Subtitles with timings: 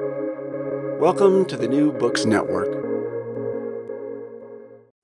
[0.00, 2.66] Welcome to the New Books Network.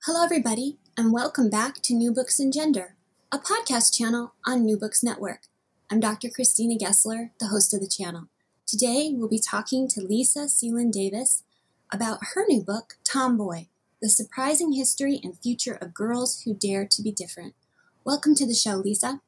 [0.04, 2.96] Hello, everybody, and welcome back to New Books and Gender,
[3.30, 5.42] a podcast channel on New Books Network.
[5.88, 6.29] I'm Dr.
[6.29, 8.30] Christina Gessler, the host of the channel.
[8.66, 11.45] Today, we'll be talking to Lisa Selin Davis
[11.93, 13.66] about her new book, Tomboy
[14.02, 17.54] The Surprising History and Future of Girls Who Dare to Be Different.
[18.04, 19.20] Welcome to the show, Lisa.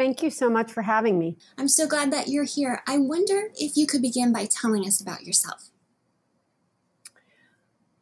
[0.00, 1.36] Thank you so much for having me.
[1.58, 2.82] I'm so glad that you're here.
[2.88, 5.68] I wonder if you could begin by telling us about yourself.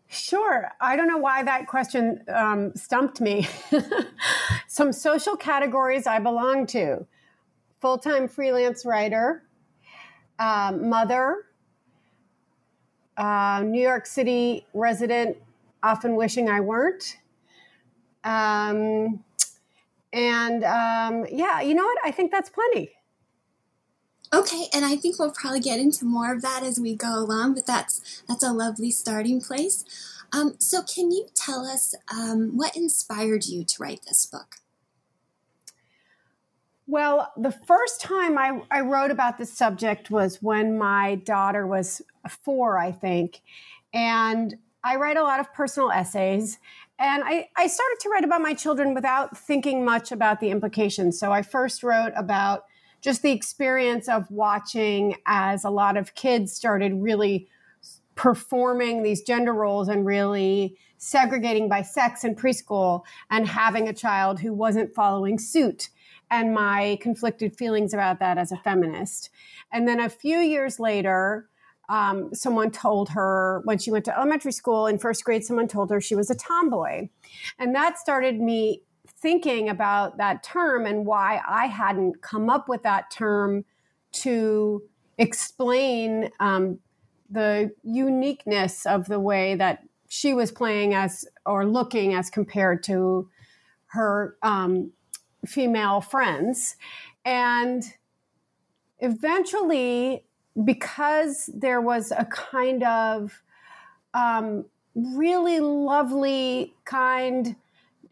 [0.07, 0.69] Sure.
[0.81, 3.49] I don't know why that question um, stumped me.
[4.69, 7.05] Some social categories I belong to
[7.81, 9.43] full time freelance writer,
[10.39, 11.47] um, mother,
[13.17, 15.37] uh, New York City resident,
[15.83, 17.17] often wishing I weren't.
[18.23, 19.25] Um,
[20.13, 21.99] and um, yeah, you know what?
[22.05, 22.93] I think that's plenty.
[24.33, 27.55] Okay, and I think we'll probably get into more of that as we go along,
[27.55, 29.85] but that's that's a lovely starting place.
[30.33, 34.57] Um, so, can you tell us um, what inspired you to write this book?
[36.87, 42.01] Well, the first time I, I wrote about this subject was when my daughter was
[42.29, 43.43] four, I think.
[43.93, 46.59] And I write a lot of personal essays.
[46.99, 51.19] And I, I started to write about my children without thinking much about the implications.
[51.19, 52.65] So I first wrote about
[53.01, 57.49] just the experience of watching as a lot of kids started really
[58.17, 64.41] performing these gender roles and really segregating by sex in preschool and having a child
[64.41, 65.91] who wasn't following suit
[66.29, 69.31] and my conflicted feelings about that as a feminist.
[69.73, 71.48] And then a few years later,
[71.89, 75.91] um, someone told her when she went to elementary school in first grade, someone told
[75.91, 77.09] her she was a tomboy.
[77.59, 82.83] And that started me thinking about that term and why I hadn't come up with
[82.83, 83.65] that term
[84.13, 84.83] to
[85.17, 86.79] explain um,
[87.31, 93.29] the uniqueness of the way that she was playing as or looking as compared to
[93.87, 94.93] her um,
[95.47, 96.77] female friends.
[97.25, 97.83] And
[99.01, 100.25] eventually,
[100.65, 103.43] because there was a kind of
[104.15, 104.65] um,
[104.95, 107.57] really lovely, kind,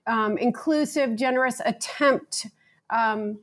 [0.06, 2.46] um, inclusive, generous attempt
[2.90, 3.38] um,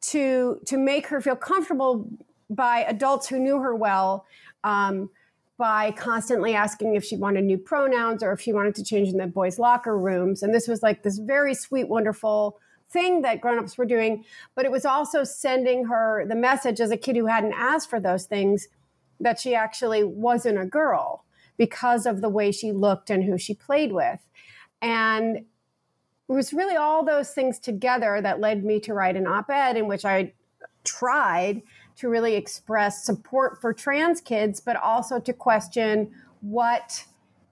[0.00, 2.08] to to make her feel comfortable
[2.48, 4.24] by adults who knew her well.
[4.64, 5.10] Um,
[5.58, 9.16] by constantly asking if she wanted new pronouns or if she wanted to change in
[9.16, 10.42] the boys' locker rooms.
[10.42, 14.24] And this was like this very sweet, wonderful thing that grown-ups were doing
[14.54, 18.00] but it was also sending her the message as a kid who hadn't asked for
[18.00, 18.68] those things
[19.20, 21.24] that she actually wasn't a girl
[21.56, 24.20] because of the way she looked and who she played with.
[24.82, 29.76] And it was really all those things together that led me to write an op-ed
[29.76, 30.32] in which i
[30.82, 31.62] tried
[31.96, 36.10] to really express support for trans kids but also to question
[36.40, 37.04] what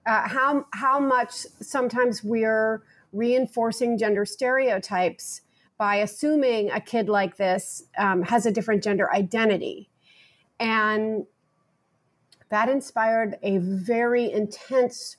[0.05, 1.31] uh, how how much
[1.61, 2.83] sometimes we're
[3.15, 5.41] reinforcing gender stereotypes
[5.77, 9.89] by assuming a kid like this um, has a different gender identity.
[10.59, 11.25] And
[12.49, 15.17] that inspired a very intense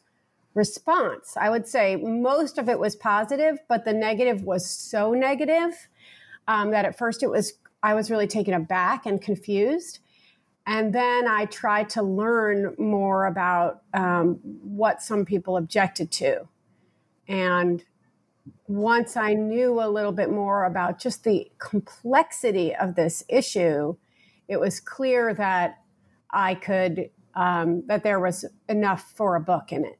[0.55, 1.37] response.
[1.37, 5.89] I would say most of it was positive, but the negative was so negative
[6.49, 10.01] um, that at first it was I was really taken aback and confused.
[10.67, 16.49] And then I tried to learn more about um, what some people objected to.
[17.29, 17.83] And
[18.69, 23.97] once I knew a little bit more about just the complexity of this issue,
[24.49, 25.79] it was clear that
[26.31, 29.99] I could, um, that there was enough for a book in it.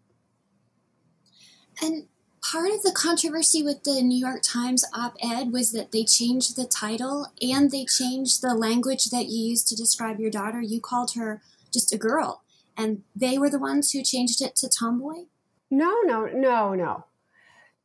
[1.83, 2.07] And
[2.43, 6.57] part of the controversy with the New York Times op ed was that they changed
[6.57, 10.61] the title and they changed the language that you used to describe your daughter.
[10.61, 12.43] You called her just a girl,
[12.77, 15.25] and they were the ones who changed it to tomboy?
[15.71, 17.05] No, no, no, no.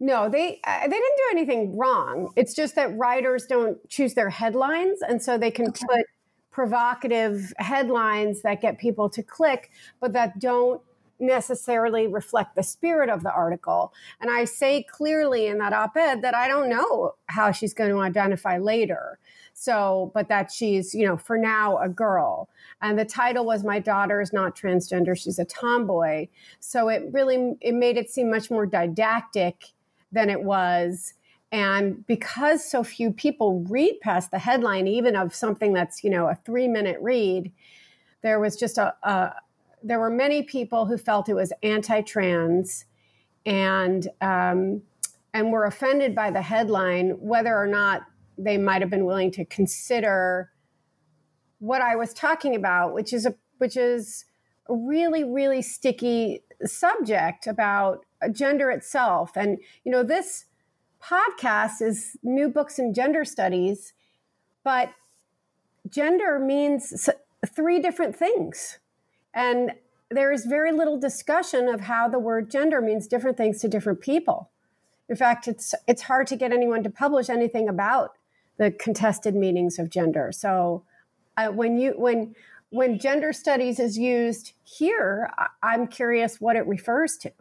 [0.04, 2.34] No, they uh, they didn't do anything wrong.
[2.36, 5.86] It's just that writers don't choose their headlines, and so they can okay.
[5.88, 6.06] put
[6.50, 9.70] provocative headlines that get people to click,
[10.00, 10.82] but that don't
[11.20, 13.94] necessarily reflect the spirit of the article.
[14.20, 18.00] And I say clearly in that op-ed that I don't know how she's going to
[18.00, 19.20] identify later.
[19.54, 22.50] So, but that she's, you know, for now a girl.
[22.82, 26.28] And the title was My Daughter is Not Transgender, She's a Tomboy.
[26.60, 29.68] So it really it made it seem much more didactic
[30.12, 31.14] than it was.
[31.52, 36.28] And because so few people read past the headline, even of something that's, you know,
[36.28, 37.52] a three minute read,
[38.22, 39.34] there was just a, a
[39.84, 42.86] there were many people who felt it was anti-trans
[43.46, 44.84] and um,
[45.34, 48.04] and were offended by the headline, whether or not
[48.38, 50.52] they might have been willing to consider
[51.60, 54.26] what I was talking about, which is a which is
[54.70, 59.32] a really, really sticky subject about gender itself.
[59.36, 60.46] And, you know, this
[61.02, 63.94] podcast is New Books in Gender Studies,
[64.64, 64.92] but
[65.90, 67.10] gender means
[67.48, 68.80] three different things.
[69.34, 69.72] And
[70.10, 74.02] there is very little discussion of how the word gender means different things to different
[74.02, 74.50] people.
[75.10, 78.18] In fact, it's it's hard to get anyone to publish anything about
[78.58, 80.32] the contested meanings of gender.
[80.32, 80.84] So
[81.38, 82.36] uh, when you when
[82.70, 85.32] when gender studies is used here,
[85.62, 87.32] I'm curious what it refers to.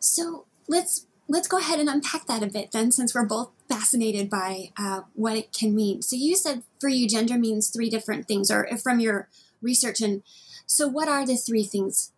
[0.00, 4.30] So let's let's go ahead and unpack that a bit then, since we're both fascinated
[4.30, 6.02] by uh, what it can mean.
[6.02, 9.28] So you said for you, gender means three different things, or from your
[9.60, 10.00] research.
[10.00, 10.22] And
[10.66, 12.12] so, what are the three things?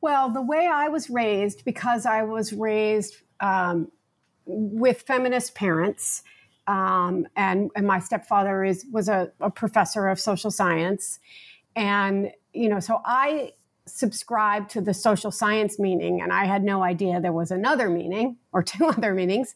[0.00, 3.92] Well, the way I was raised, because I was raised um,
[4.46, 6.24] with feminist parents,
[6.66, 11.18] um, and, and my stepfather is was a, a professor of social science,
[11.76, 13.52] and you know, so I
[13.86, 18.36] subscribed to the social science meaning, and I had no idea there was another meaning
[18.52, 19.54] or two other meanings,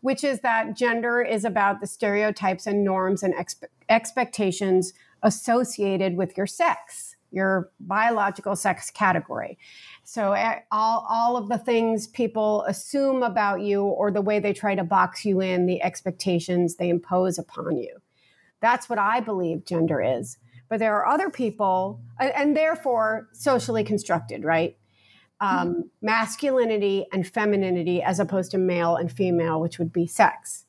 [0.00, 4.92] which is that gender is about the stereotypes and norms and expe- expectations
[5.22, 9.58] associated with your sex, your biological sex category.
[10.04, 14.52] So, eh, all, all of the things people assume about you or the way they
[14.52, 17.98] try to box you in, the expectations they impose upon you.
[18.60, 20.38] That's what I believe gender is.
[20.68, 24.76] But there are other people, and, and therefore socially constructed, right?
[25.40, 25.80] Um, mm-hmm.
[26.02, 30.64] Masculinity and femininity as opposed to male and female, which would be sex.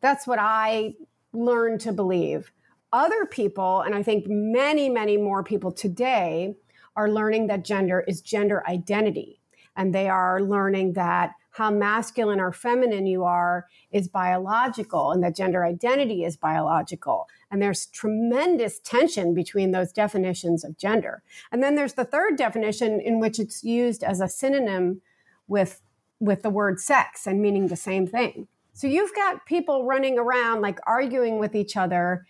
[0.00, 0.94] That's what I
[1.32, 2.52] learned to believe.
[2.92, 6.54] Other people, and I think many, many more people today,
[6.96, 9.40] are learning that gender is gender identity.
[9.76, 15.34] And they are learning that how masculine or feminine you are is biological and that
[15.34, 17.26] gender identity is biological.
[17.50, 21.24] And there's tremendous tension between those definitions of gender.
[21.50, 25.02] And then there's the third definition in which it's used as a synonym
[25.48, 25.82] with,
[26.20, 28.46] with the word sex and meaning the same thing.
[28.72, 32.24] So you've got people running around like arguing with each other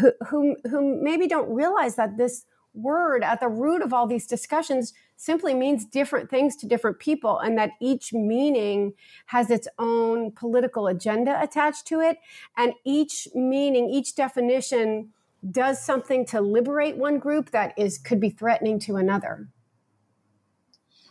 [0.00, 4.26] who, who, who maybe don't realize that this word at the root of all these
[4.26, 8.94] discussions simply means different things to different people and that each meaning
[9.26, 12.18] has its own political agenda attached to it.
[12.56, 15.12] And each meaning each definition
[15.50, 19.48] does something to liberate one group that is could be threatening to another.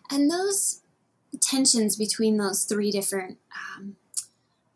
[0.10, 0.82] And those
[1.42, 3.38] tensions between those three different
[3.78, 3.96] um,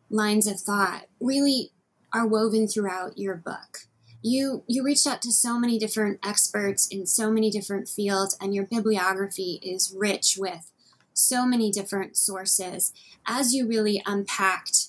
[0.09, 1.71] lines of thought really
[2.13, 3.87] are woven throughout your book
[4.27, 8.53] you you reached out to so many different experts in so many different fields and
[8.53, 10.71] your bibliography is rich with
[11.13, 12.93] so many different sources.
[13.25, 14.87] As you really unpacked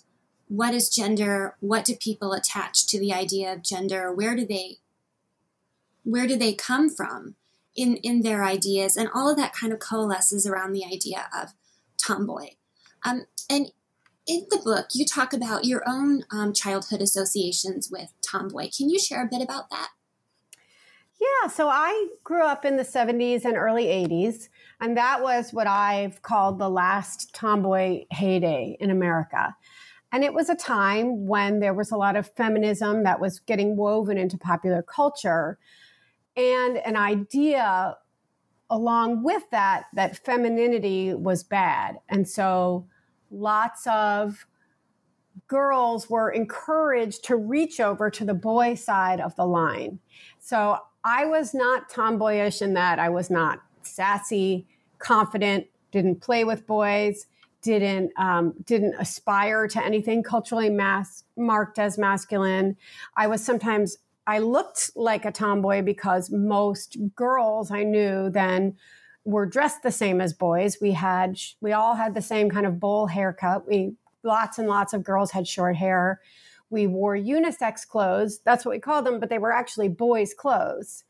[0.48, 4.78] what is gender what do people attach to the idea of gender where do they
[6.04, 7.34] where do they come from
[7.76, 11.52] in in their ideas and all of that kind of coalesces around the idea of
[11.98, 12.48] tomboy.
[13.04, 13.70] Um, and
[14.28, 18.68] in the book, you talk about your own um, childhood associations with tomboy.
[18.76, 19.88] Can you share a bit about that?
[21.18, 25.66] Yeah, so I grew up in the 70s and early 80s, and that was what
[25.66, 29.56] I've called the last tomboy heyday in America.
[30.12, 33.76] And it was a time when there was a lot of feminism that was getting
[33.76, 35.58] woven into popular culture,
[36.36, 37.96] and an idea
[38.70, 41.96] along with that that femininity was bad.
[42.08, 42.86] And so
[43.30, 44.46] lots of
[45.46, 49.98] girls were encouraged to reach over to the boy side of the line.
[50.40, 54.66] So I was not tomboyish in that I was not sassy,
[54.98, 57.26] confident, didn't play with boys,
[57.62, 62.76] didn't um, didn't aspire to anything culturally mas- marked as masculine.
[63.16, 68.76] I was sometimes I looked like a tomboy because most girls I knew then
[69.28, 70.78] were dressed the same as boys.
[70.80, 73.68] We had we all had the same kind of bowl haircut.
[73.68, 73.92] We
[74.22, 76.20] lots and lots of girls had short hair.
[76.70, 78.40] We wore unisex clothes.
[78.44, 81.04] That's what we called them, but they were actually boys' clothes.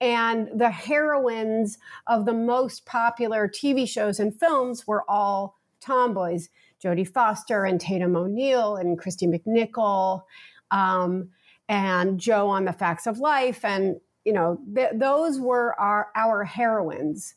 [0.00, 6.48] And the heroines of the most popular TV shows and films were all tomboys
[6.82, 10.22] Jodie Foster and Tatum O'Neal and Kristy McNichol
[10.70, 11.30] um,
[11.68, 13.64] and Joe on The Facts of Life.
[13.64, 17.34] And, you know, th- those were our, our heroines.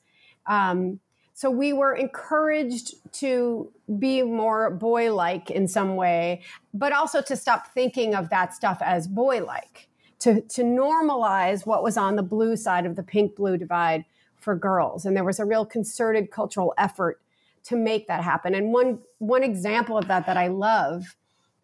[0.47, 0.99] Um,
[1.33, 7.35] so we were encouraged to be more boy like in some way, but also to
[7.35, 12.23] stop thinking of that stuff as boy like, to, to normalize what was on the
[12.23, 14.05] blue side of the pink blue divide
[14.39, 15.05] for girls.
[15.05, 17.19] And there was a real concerted cultural effort
[17.65, 18.55] to make that happen.
[18.55, 21.17] And one, one example of that that I love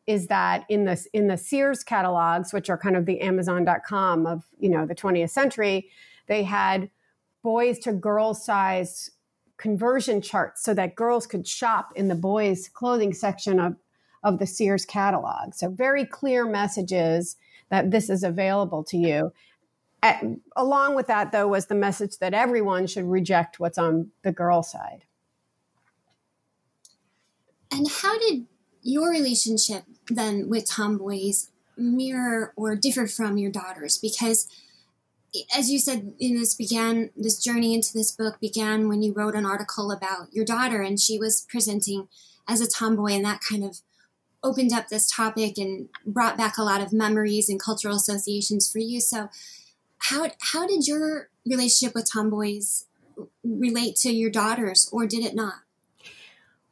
[0.05, 4.43] is that in the, in the Sears catalogs, which are kind of the Amazon.com of,
[4.59, 5.89] you know, the 20th century,
[6.27, 6.89] they had
[7.43, 9.11] boys to girls size
[9.57, 13.75] conversion charts so that girls could shop in the boys clothing section of,
[14.23, 15.53] of the Sears catalog.
[15.53, 17.37] So very clear messages
[17.69, 19.31] that this is available to you.
[20.03, 20.23] At,
[20.55, 24.63] along with that, though, was the message that everyone should reject what's on the girl
[24.63, 25.05] side.
[27.71, 28.47] And how did
[28.81, 33.97] your relationship then with tomboys mirror or differ from your daughters?
[33.97, 34.47] Because
[35.55, 39.45] as you said, this began this journey into this book began when you wrote an
[39.45, 42.07] article about your daughter, and she was presenting
[42.47, 43.77] as a tomboy, and that kind of
[44.43, 48.79] opened up this topic and brought back a lot of memories and cultural associations for
[48.79, 48.99] you.
[48.99, 49.29] So,
[49.97, 52.85] how how did your relationship with tomboys
[53.43, 55.55] relate to your daughters, or did it not?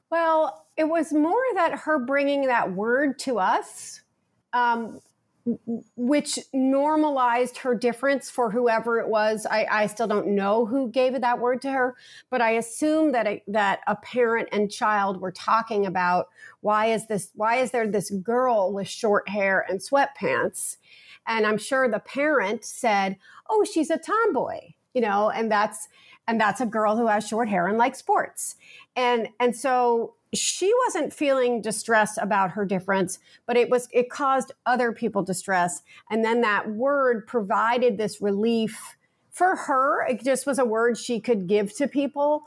[0.10, 4.02] Well, it was more that her bringing that word to us
[4.54, 5.02] um,
[5.96, 9.46] which normalized her difference for whoever it was.
[9.50, 11.96] I, I, still don't know who gave that word to her,
[12.30, 16.28] but I assume that a, that a parent and child were talking about
[16.62, 20.78] why is this why is there this girl with short hair and sweatpants,
[21.28, 23.18] and I'm sure the parent said,
[23.50, 25.88] "Oh, she's a tomboy," you know, and that's
[26.30, 28.56] and that's a girl who has short hair and likes sports,
[28.96, 33.18] and and so she wasn't feeling distress about her difference
[33.48, 35.82] but it was it caused other people distress.
[36.12, 38.96] And then that word provided this relief
[39.32, 40.06] for her.
[40.06, 42.44] It just was a word she could give to people.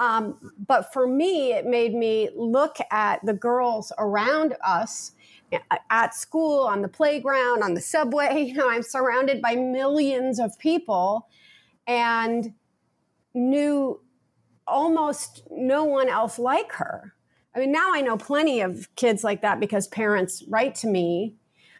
[0.00, 5.12] Um, but for me it made me look at the girls around us
[5.90, 8.44] at school on the playground on the subway.
[8.48, 11.28] You know i'm surrounded by millions of people.
[11.86, 12.54] And
[13.34, 14.00] knew
[14.66, 17.14] almost no one else like her
[17.54, 21.34] I mean, now I know plenty of kids like that because parents write to me.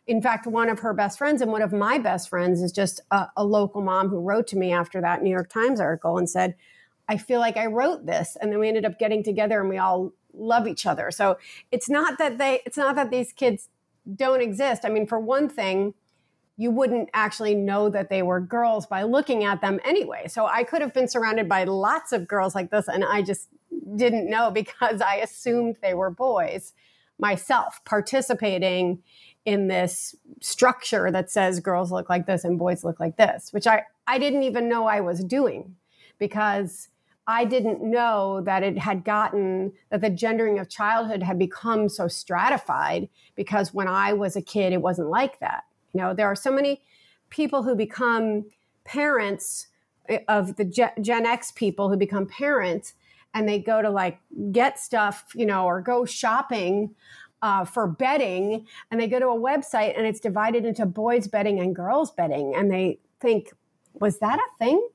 [0.07, 3.00] In fact, one of her best friends and one of my best friends is just
[3.11, 6.28] a, a, local mom who wrote to me after that New York Times article and
[6.28, 6.57] said,
[7.09, 8.37] I feel like I wrote this.
[8.40, 11.12] And then we ended up getting together and we all love each other.
[11.12, 11.38] So
[11.71, 13.69] it's not that they, it's not that these kids
[14.16, 14.85] don't exist.
[14.85, 15.95] I mean, for one thing,
[16.61, 20.29] you wouldn't actually know that they were girls by looking at them anyway.
[20.29, 23.49] So I could have been surrounded by lots of girls like this and I just
[23.97, 26.75] didn't know because I assumed they were boys
[27.19, 29.02] myself, participating
[29.47, 33.67] in this structure that says girls look like this and boys look like this, which
[33.67, 35.76] I, I didn't even know I was doing
[36.19, 36.88] because
[37.26, 42.07] I didn't know that it had gotten that the gendering of childhood had become so
[42.07, 45.64] stratified because when I was a kid, it wasn't like that.
[45.93, 46.83] You know, there are so many
[47.31, 48.47] people who become
[48.85, 49.69] parents
[50.09, 50.65] eh, of the
[51.01, 52.95] Gen X people who become parents
[53.35, 54.19] and they go to like
[54.53, 56.95] get stuff, you know, or go shopping
[57.43, 61.59] uh, for bedding, and they go to a website and it's divided into boys bedding
[61.59, 63.53] and girls bedding, and they think,
[63.95, 64.87] was that a thing?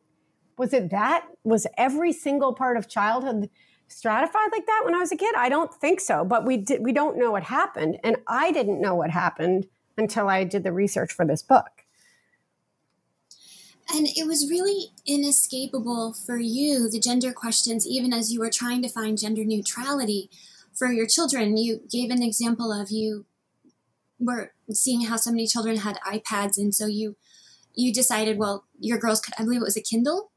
[0.58, 1.26] Was it that?
[1.44, 3.50] Was every single part of childhood
[3.88, 5.34] stratified like that when I was a kid?
[5.36, 8.80] I don't think so, but we did, we don't know what happened, and I didn't
[8.80, 11.86] know what happened until I did the research for this book.
[13.94, 18.82] And it was really inescapable for you the gender questions even as you were trying
[18.82, 20.30] to find gender neutrality
[20.74, 21.56] for your children.
[21.56, 23.26] You gave an example of you
[24.20, 27.16] were seeing how so many children had ipads and so you
[27.74, 30.32] you decided well your girls could i believe it was a kindle?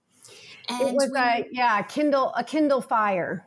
[0.69, 3.47] And it was a yeah kindle a kindle fire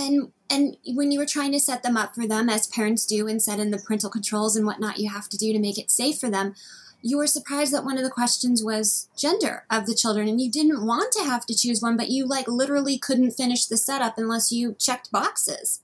[0.00, 3.28] and and when you were trying to set them up for them as parents do
[3.28, 5.90] and set in the parental controls and whatnot you have to do to make it
[5.90, 6.54] safe for them
[7.02, 10.28] you were surprised that one of the questions was gender of the children.
[10.28, 13.66] And you didn't want to have to choose one but you like literally couldn't finish
[13.66, 15.80] the setup unless you checked boxes.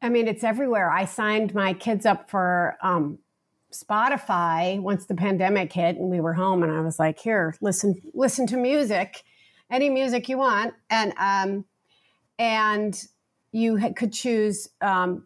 [0.00, 0.90] I mean it's everywhere.
[0.90, 3.18] I signed my kids up for um,
[3.72, 8.00] spotify once the pandemic hit and we were home and i was like here listen
[8.14, 9.24] listen to music
[9.70, 10.74] any music you want.
[10.90, 11.64] And um,
[12.38, 13.00] and
[13.52, 15.24] you could choose um,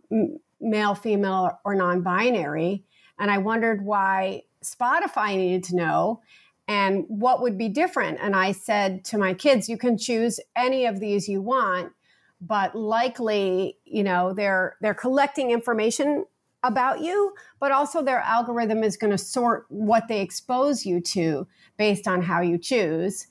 [0.61, 2.85] male female or non-binary
[3.19, 6.23] and I wondered why Spotify needed to know
[6.67, 8.19] and what would be different.
[8.21, 11.93] And I said to my kids, you can choose any of these you want,
[12.41, 16.25] but likely, you know, they're they're collecting information
[16.62, 21.47] about you, but also their algorithm is going to sort what they expose you to
[21.77, 23.29] based on how you choose.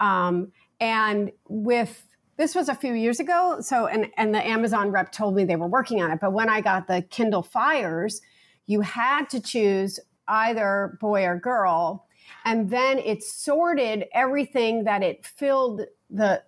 [0.00, 2.06] Um, and with
[2.40, 5.56] this was a few years ago, so and and the Amazon rep told me they
[5.56, 6.20] were working on it.
[6.20, 8.22] But when I got the Kindle Fires,
[8.66, 12.06] you had to choose either boy or girl
[12.44, 16.42] and then it sorted everything that it filled the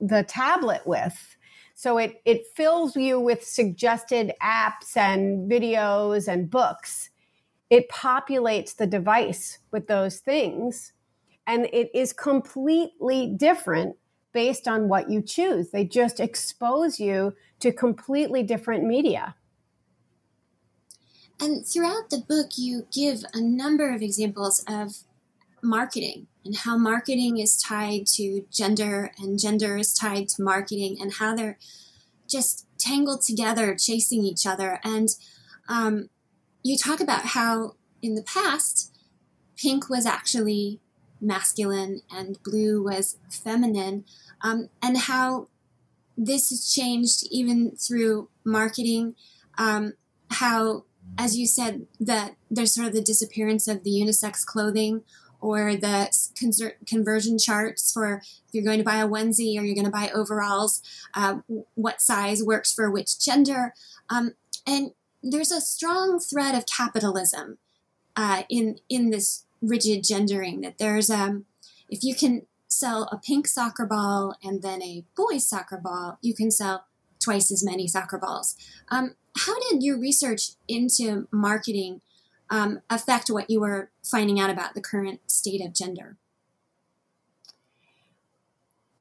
[0.00, 1.36] the tablet with
[1.74, 7.10] so it it fills you with suggested apps and videos and books
[7.68, 10.92] it populates the device with those things
[11.46, 13.96] And it is completely different
[14.36, 15.70] based on what you choose.
[15.70, 19.34] They just expose you to completely different media.
[21.40, 24.98] And throughout the book, you give a number of examples of
[25.62, 31.14] marketing and how marketing is tied to gender and gender is tied to marketing and
[31.14, 31.56] how they're
[32.28, 34.80] just tangled together, chasing each other.
[34.84, 35.08] And
[35.66, 36.10] um,
[36.62, 38.94] you talk about how in the past,
[39.56, 40.78] pink was actually
[41.20, 44.04] masculine and blue was feminine,
[44.46, 45.48] um, and how
[46.16, 49.16] this has changed even through marketing.
[49.58, 49.94] Um,
[50.30, 50.84] how,
[51.18, 55.02] as you said, that there's sort of the disappearance of the unisex clothing
[55.40, 56.10] or the
[56.86, 60.10] conversion charts for if you're going to buy a onesie or you're going to buy
[60.14, 60.80] overalls,
[61.14, 61.38] uh,
[61.74, 63.74] what size works for which gender.
[64.08, 64.34] Um,
[64.66, 67.58] and there's a strong thread of capitalism
[68.14, 71.46] uh, in in this rigid gendering that there's um
[71.88, 72.46] if you can
[72.78, 76.86] sell a pink soccer ball and then a boys soccer ball you can sell
[77.18, 78.56] twice as many soccer balls
[78.90, 82.00] um, how did your research into marketing
[82.48, 86.16] um, affect what you were finding out about the current state of gender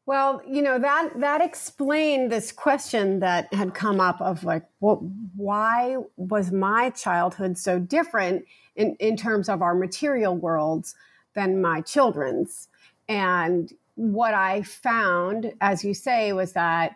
[0.07, 4.99] well, you know that that explained this question that had come up of like, what?
[5.35, 10.93] Why was my childhood so different in in terms of our material worlds
[11.33, 12.67] than my children's?
[13.07, 16.95] And what I found, as you say, was that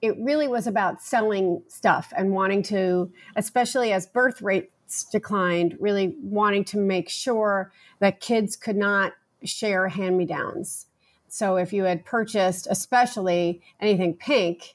[0.00, 6.16] it really was about selling stuff and wanting to, especially as birth rates declined, really
[6.22, 9.12] wanting to make sure that kids could not
[9.44, 10.86] share hand me downs
[11.30, 14.74] so if you had purchased, especially anything pink,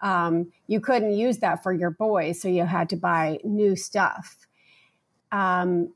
[0.00, 4.46] um, you couldn't use that for your boys, so you had to buy new stuff.
[5.30, 5.92] Um,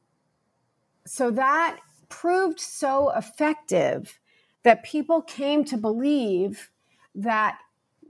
[1.07, 4.19] so that proved so effective
[4.63, 6.71] that people came to believe
[7.15, 7.59] that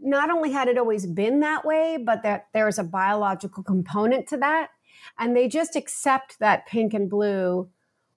[0.01, 4.37] not only had it always been that way, but that there's a biological component to
[4.39, 4.71] that.
[5.19, 7.69] And they just accept that pink and blue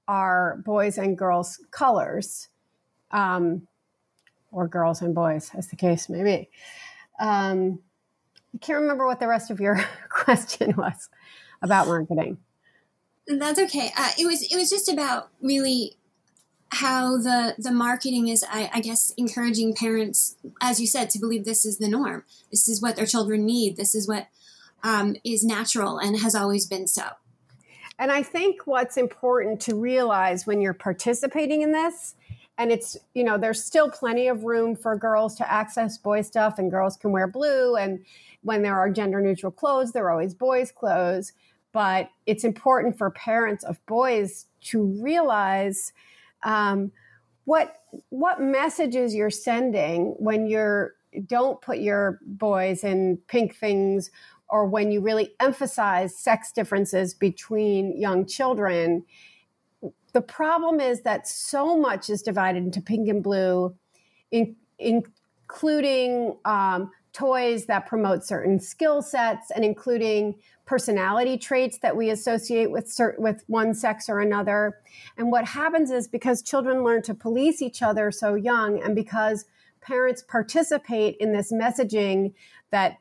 [0.07, 2.49] are boys and girls colors
[3.11, 3.67] um,
[4.51, 6.49] or girls and boys, as the case may be.
[7.19, 7.79] Um,
[8.53, 11.09] I can't remember what the rest of your question was
[11.61, 12.37] about marketing.
[13.29, 13.91] That's okay.
[13.95, 15.97] Uh, it was it was just about really
[16.71, 21.45] how the the marketing is, I, I, guess, encouraging parents, as you said, to believe
[21.45, 22.23] this is the norm.
[22.51, 23.77] This is what their children need.
[23.77, 24.27] This is what
[24.83, 27.03] um, is natural and has always been so.
[27.99, 32.15] And I think what's important to realize when you're participating in this
[32.59, 36.59] and it's you know there's still plenty of room for girls to access boy stuff
[36.59, 38.03] and girls can wear blue and
[38.43, 41.31] when there are gender neutral clothes there are always boys clothes
[41.71, 45.93] but it's important for parents of boys to realize
[46.43, 46.91] um,
[47.45, 50.93] what what messages you're sending when you're
[51.25, 54.11] don't put your boys in pink things
[54.49, 59.05] or when you really emphasize sex differences between young children.
[60.13, 63.75] The problem is that so much is divided into pink and blue,
[64.31, 72.09] in, including um, toys that promote certain skill sets and including personality traits that we
[72.09, 74.77] associate with certain, with one sex or another.
[75.17, 79.45] And what happens is because children learn to police each other so young, and because
[79.81, 82.33] parents participate in this messaging
[82.71, 82.99] that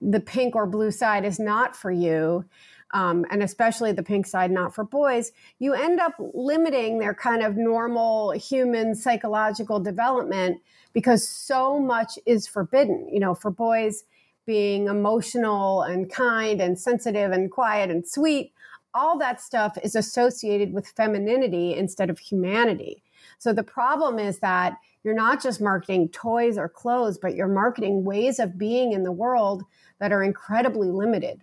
[0.00, 2.44] the pink or blue side is not for you,
[2.92, 7.42] um, and especially the pink side not for boys, you end up limiting their kind
[7.42, 10.60] of normal human psychological development
[10.92, 13.08] because so much is forbidden.
[13.12, 14.04] You know, for boys,
[14.46, 18.52] being emotional and kind and sensitive and quiet and sweet,
[18.94, 23.02] all that stuff is associated with femininity instead of humanity.
[23.38, 28.04] So the problem is that you're not just marketing toys or clothes, but you're marketing
[28.04, 29.62] ways of being in the world
[29.98, 31.42] that are incredibly limited.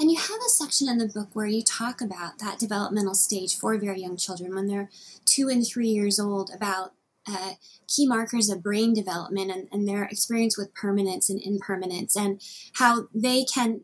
[0.00, 3.54] And you have a section in the book where you talk about that developmental stage
[3.54, 4.88] for very young children when they're
[5.26, 6.94] two and three years old about
[7.28, 7.52] uh,
[7.86, 12.40] key markers of brain development and, and their experience with permanence and impermanence and
[12.76, 13.82] how they can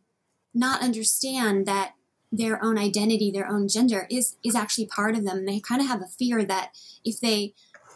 [0.55, 1.92] not understand that
[2.33, 5.38] their own identity, their own gender is is actually part of them.
[5.38, 6.70] And they kind of have a fear that
[7.05, 7.52] if they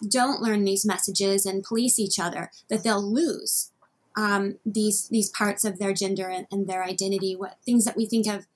[0.07, 3.70] don't learn these messages and police each other, that they'll lose
[4.17, 7.37] um, these these parts of their gender and, and, their identity.
[7.37, 8.47] What things that we think of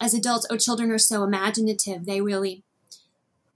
[0.00, 0.46] as adults?
[0.50, 2.06] Oh, children are so imaginative.
[2.06, 2.62] They really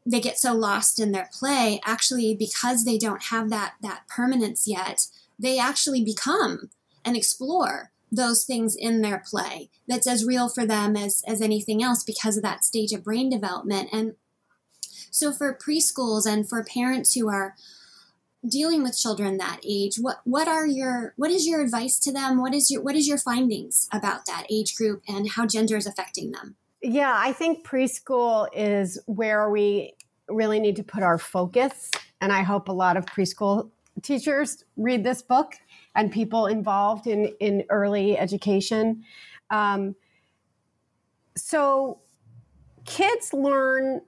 [0.04, 1.80] they get so lost in their play.
[1.84, 5.06] Actually, because they don't have that that permanence yet,
[5.38, 6.70] they actually become
[7.04, 9.70] and explore those things in their play.
[9.86, 13.30] That's as real for them as as anything else because of that stage of brain
[13.30, 14.14] development and
[15.10, 17.56] So for preschools and for parents who are
[18.46, 22.40] dealing with children that age, what what are your what is your advice to them?
[22.40, 25.86] What is your what is your findings about that age group and how gender is
[25.86, 26.56] affecting them?
[26.82, 29.94] Yeah, I think preschool is where we
[30.28, 31.90] really need to put our focus.
[32.20, 33.70] And I hope a lot of preschool
[34.02, 35.54] teachers read this book
[35.94, 39.04] and people involved in, in early education.
[39.50, 39.96] Um,
[41.36, 42.00] so
[42.84, 44.02] kids learn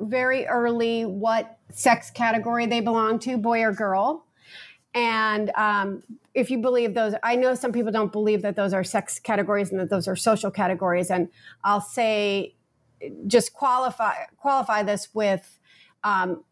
[0.00, 4.26] very early what sex category they belong to, boy or girl.
[4.94, 6.02] And um,
[6.34, 9.70] if you believe those, I know some people don't believe that those are sex categories
[9.70, 11.10] and that those are social categories.
[11.10, 11.28] And
[11.64, 12.54] I'll say,
[13.26, 15.58] just qualify qualify this with
[16.02, 16.44] um,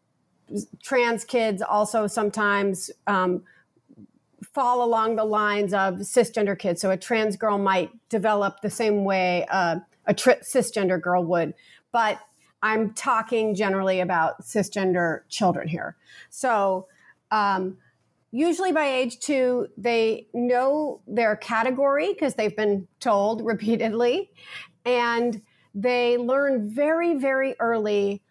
[0.83, 3.43] trans kids also sometimes um,
[4.53, 6.81] fall along the lines of cisgender kids.
[6.81, 11.53] So a trans girl might develop the same way uh, a tri- cisgender girl would,
[11.91, 12.19] but
[12.65, 15.95] I'm talking generally about cisgender children here.
[16.31, 16.87] So
[17.29, 17.77] um,
[18.31, 24.31] usually by age two, they know their category because they've been told repeatedly,
[24.83, 25.43] and
[25.75, 28.23] they learn very, very early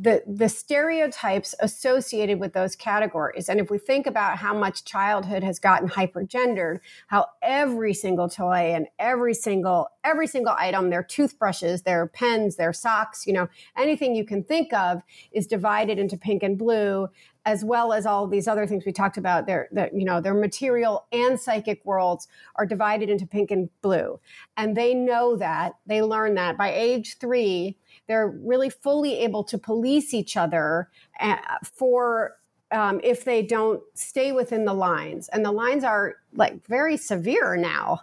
[0.00, 3.48] the the stereotypes associated with those categories.
[3.48, 8.72] And if we think about how much childhood has gotten hypergendered how every single toy
[8.74, 14.14] and every single every single item their toothbrushes their pens their socks you know anything
[14.14, 17.08] you can think of is divided into pink and blue
[17.48, 21.06] as well as all these other things we talked about their, you know their material
[21.12, 24.20] and psychic worlds are divided into pink and blue.
[24.58, 27.74] And they know that they learn that by age 3
[28.08, 30.88] they're really fully able to police each other
[31.20, 32.36] uh, for
[32.70, 35.28] um, if they don't stay within the lines.
[35.28, 38.00] And the lines are like very severe now.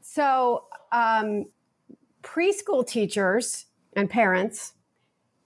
[0.00, 1.46] So um,
[2.22, 4.72] preschool teachers and parents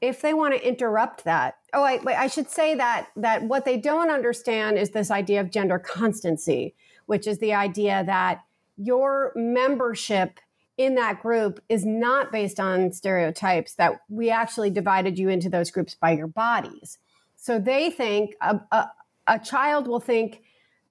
[0.00, 3.76] if they want to interrupt that oh I, I should say that that what they
[3.76, 6.74] don't understand is this idea of gender constancy
[7.04, 8.40] which is the idea that
[8.78, 10.40] your membership
[10.80, 15.70] in that group is not based on stereotypes that we actually divided you into those
[15.70, 16.96] groups by your bodies
[17.36, 18.90] so they think a, a,
[19.26, 20.42] a child will think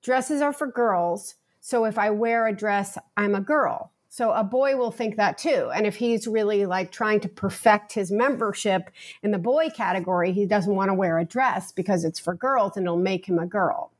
[0.04, 4.43] dresses are for girls so if i wear a dress i'm a girl so a
[4.43, 5.69] boy will think that too.
[5.73, 8.89] And if he's really like trying to perfect his membership
[9.21, 12.75] in the boy category, he doesn't want to wear a dress because it's for girls
[12.75, 13.91] and it'll make him a girl.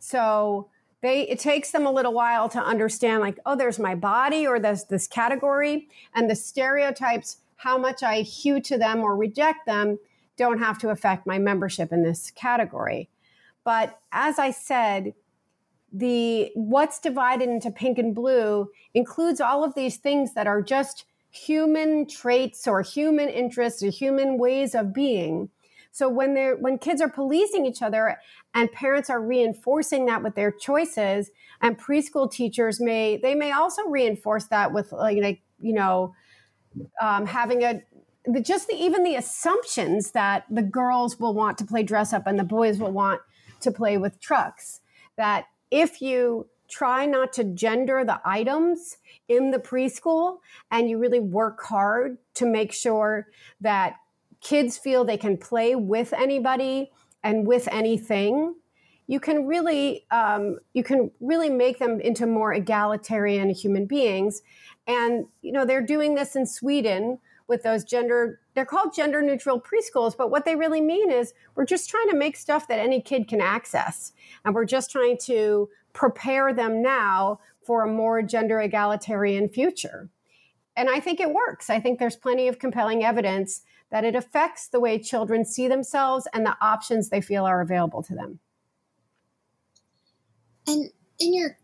[0.00, 0.68] So
[1.06, 4.58] they it takes them a little while to understand like, oh, there's my body or
[4.58, 9.98] there's this category and the stereotypes, how much I hew to them or reject them
[10.36, 13.08] don't have to affect my membership in this category.
[13.64, 15.14] But as I said,
[15.92, 21.06] the what's divided into pink and blue includes all of these things that are just
[21.30, 25.50] human traits or human interests or human ways of being
[25.96, 28.18] so when they're when kids are policing each other
[28.52, 31.30] and parents are reinforcing that with their choices
[31.62, 36.14] and preschool teachers may they may also reinforce that with like you know
[37.00, 37.80] um, having a
[38.42, 42.38] just the, even the assumptions that the girls will want to play dress up and
[42.38, 43.22] the boys will want
[43.60, 44.80] to play with trucks.
[45.16, 50.38] That if you try not to gender the items in the preschool
[50.70, 53.28] and you really work hard to make sure
[53.62, 53.94] that
[54.46, 56.90] kids feel they can play with anybody
[57.22, 58.54] and with anything
[59.06, 64.42] you can really um, you can really make them into more egalitarian human beings.
[64.86, 69.60] And you know they're doing this in sweden with those gender they're called gender neutral
[69.60, 73.00] preschools but what they really mean is we're just trying to make stuff that any
[73.00, 74.12] kid can access.
[74.44, 80.08] And we're just trying to prepare them now for a more gender egalitarian future.
[80.76, 81.70] And i think it works.
[81.70, 86.26] I think there's plenty of compelling evidence that it affects the way children see themselves
[86.32, 88.40] and the options they feel are available to them
[90.66, 91.58] and in your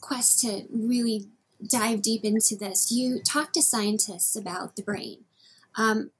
[0.00, 1.28] quest to really
[1.64, 5.24] dive deep into this, you talk to scientists about the brain.
[5.76, 6.10] Um,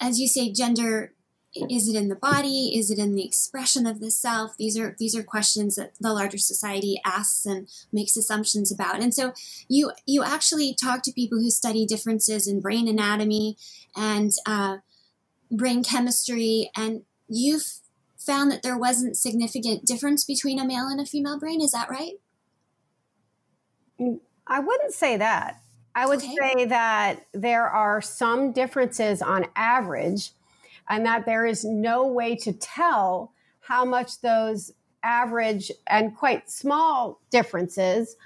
[0.00, 1.12] as you say, gender
[1.54, 2.72] is it in the body?
[2.76, 4.56] Is it in the expression of the self?
[4.56, 9.00] These are these are questions that the larger society asks and makes assumptions about.
[9.00, 9.32] And so
[9.68, 13.56] you you actually talk to people who study differences in brain anatomy
[13.96, 14.78] and uh,
[15.50, 17.80] brain chemistry, and you've
[18.16, 21.60] found that there wasn't significant difference between a male and a female brain.
[21.60, 22.14] Is that right?
[24.46, 25.60] I wouldn't say that.
[25.94, 26.34] I would okay.
[26.38, 30.30] say that there are some differences on average,
[30.90, 34.72] and that there is no way to tell how much those
[35.02, 38.16] average and quite small differences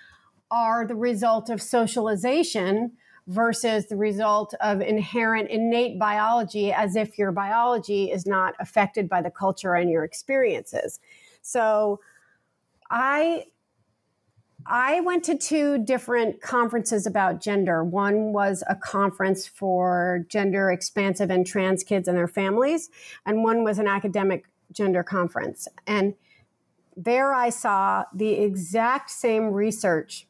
[0.50, 2.92] are the result of socialization
[3.26, 9.22] versus the result of inherent innate biology as if your biology is not affected by
[9.22, 11.00] the culture and your experiences.
[11.42, 12.00] So
[12.90, 13.44] I
[14.66, 17.84] I went to two different conferences about gender.
[17.84, 22.88] One was a conference for gender expansive and trans kids and their families,
[23.26, 25.68] and one was an academic gender conference.
[25.86, 26.14] And
[26.96, 30.26] there I saw the exact same research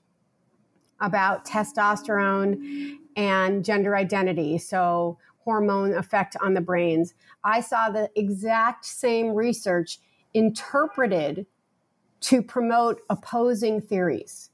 [1.00, 4.58] about testosterone and gender identity.
[4.58, 7.12] So, hormone effect on the brains.
[7.44, 9.98] I saw the exact same research
[10.32, 11.46] interpreted
[12.24, 14.48] to promote opposing theories.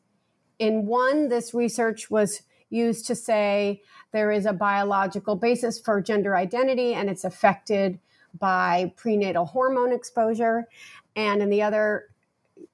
[0.59, 3.81] In one, this research was used to say
[4.13, 8.01] there is a biological basis for gender identity and it's affected
[8.39, 10.67] by prenatal hormone exposure.
[11.15, 12.09] And in the other,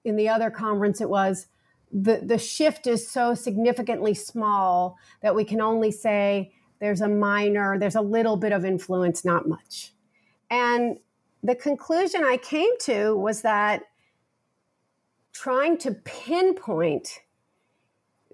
[0.02, 1.46] in the other conference, it was
[1.92, 7.78] the, the shift is so significantly small that we can only say there's a minor,
[7.78, 9.92] there's a little bit of influence, not much.
[10.50, 10.98] And
[11.42, 13.82] the conclusion I came to was that
[15.36, 17.20] trying to pinpoint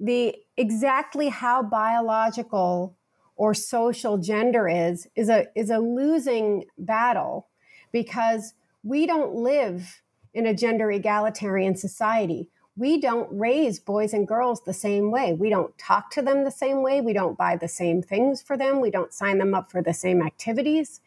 [0.00, 2.96] the exactly how biological
[3.34, 7.48] or social gender is is a is a losing battle
[7.90, 12.48] because we don't live in a gender egalitarian society.
[12.76, 15.34] We don't raise boys and girls the same way.
[15.34, 17.00] We don't talk to them the same way.
[17.00, 18.80] We don't buy the same things for them.
[18.80, 21.00] We don't sign them up for the same activities.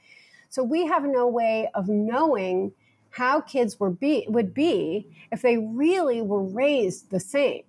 [0.50, 2.74] So we have no way of knowing
[3.16, 7.64] how kids were be, would be if they really were raised the same.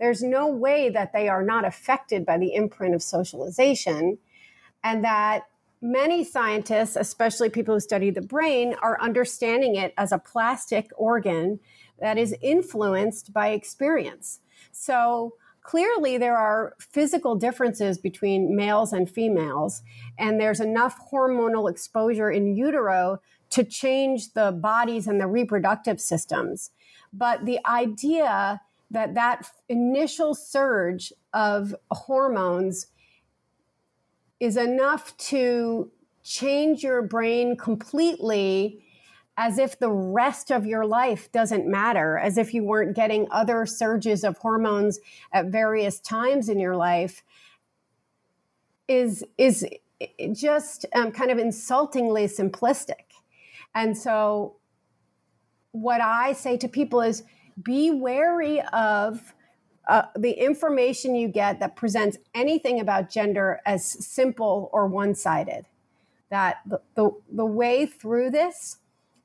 [0.00, 4.16] There's no way that they are not affected by the imprint of socialization,
[4.82, 5.42] and that
[5.82, 11.60] many scientists, especially people who study the brain, are understanding it as a plastic organ
[12.00, 14.40] that is influenced by experience.
[14.72, 19.82] So, clearly there are physical differences between males and females
[20.18, 26.70] and there's enough hormonal exposure in utero to change the bodies and the reproductive systems.
[27.12, 32.86] But the idea that that initial surge of hormones
[34.40, 35.90] is enough to
[36.22, 38.84] change your brain completely
[39.36, 43.64] as if the rest of your life doesn't matter, as if you weren't getting other
[43.66, 44.98] surges of hormones
[45.32, 47.22] at various times in your life,
[48.88, 49.64] is is
[50.32, 53.07] just um, kind of insultingly simplistic.
[53.74, 54.56] And so,
[55.72, 57.22] what I say to people is
[57.62, 59.34] be wary of
[59.88, 65.66] uh, the information you get that presents anything about gender as simple or one sided.
[66.30, 68.78] That the, the, the way through this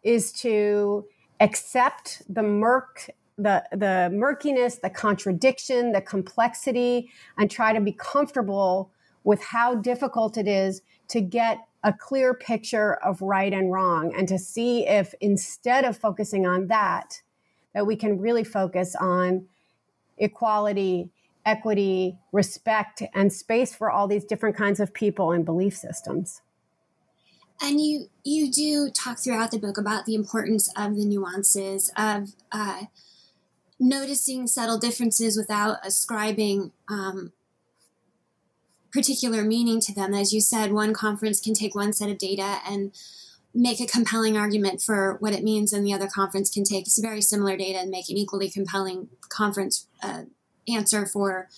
[0.04, 1.06] is to
[1.40, 8.92] accept the murk the the murkiness the contradiction the complexity and try to be comfortable
[9.24, 14.28] with how difficult it is to get a clear picture of right and wrong and
[14.28, 17.22] to see if instead of focusing on that
[17.74, 19.46] that we can really focus on
[20.18, 21.10] equality
[21.46, 26.42] equity respect and space for all these different kinds of people and belief systems.
[27.62, 32.34] And you you do talk throughout the book about the importance of the nuances of
[32.52, 32.84] uh,
[33.80, 37.32] noticing subtle differences without ascribing um,
[38.94, 40.14] particular meaning to them.
[40.14, 42.92] As you said, one conference can take one set of data and
[43.54, 47.22] make a compelling argument for what it means, and the other conference can take very
[47.22, 50.24] similar data and make an equally compelling conference uh,
[50.68, 51.50] answer for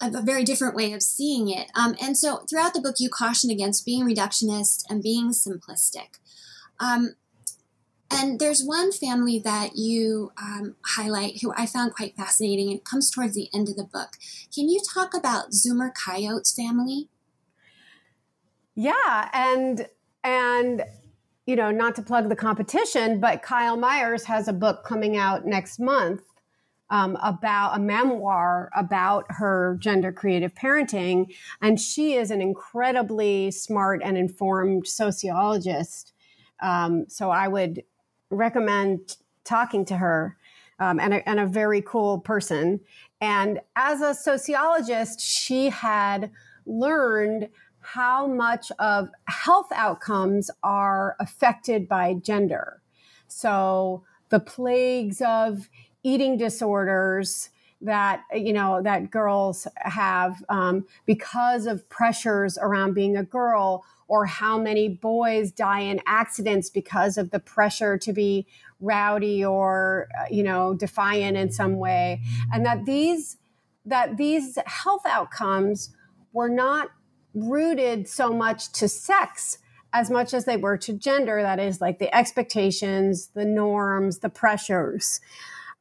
[0.00, 1.70] a, a, very different way of seeing it.
[1.74, 6.18] Um, and so, throughout the book, you caution against being reductionist and being simplistic.
[6.78, 7.14] Um,
[8.12, 12.70] and there's one family that you um, highlight who I found quite fascinating.
[12.70, 14.10] It comes towards the end of the book.
[14.54, 17.08] Can you talk about Zoomer Coyote's family?
[18.74, 19.86] Yeah, and
[20.24, 20.84] and
[21.46, 25.44] you know, not to plug the competition, but Kyl Myers has a book coming out
[25.44, 26.22] next month
[26.90, 34.02] um, about a memoir about her gender creative parenting, and she is an incredibly smart
[34.04, 36.12] and informed sociologist.
[36.62, 37.82] Um, so I would
[38.32, 40.36] recommend talking to her
[40.78, 42.80] um, and, a, and a very cool person.
[43.20, 46.30] And as a sociologist, she had
[46.66, 47.48] learned
[47.80, 52.80] how much of health outcomes are affected by gender.
[53.28, 55.68] So the plagues of
[56.02, 63.24] eating disorders that you know that girls have um, because of pressures around being a
[63.24, 68.46] girl or how many boys die in accidents because of the pressure to be
[68.78, 72.20] rowdy or uh, you know defiant in some way.
[72.52, 73.38] And that these
[73.86, 75.96] that these health outcomes
[76.34, 76.90] were not
[77.32, 79.56] rooted so much to sex
[79.94, 84.28] as much as they were to gender that is like the expectations the norms the
[84.28, 85.22] pressures.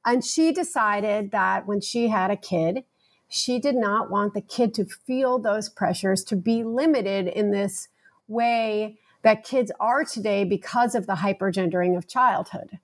[0.05, 2.85] And she decided that when she had a kid
[3.27, 7.89] she did not want the kid to feel those pressures to be limited in this
[8.31, 12.79] way that kids are today because of the hypergendering of childhood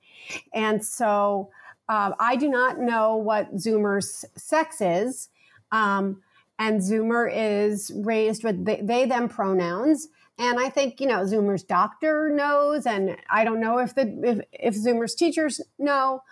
[0.54, 1.50] and so
[1.90, 5.30] uh, I do not know what Zoomer's sex is.
[5.72, 6.22] Um,
[6.60, 10.08] and Zoomer is raised with they, they, them pronouns.
[10.40, 14.40] And I think, you know, Zoomer's doctor knows, and I don't know if the if,
[14.52, 16.24] if Zoomer's teachers know,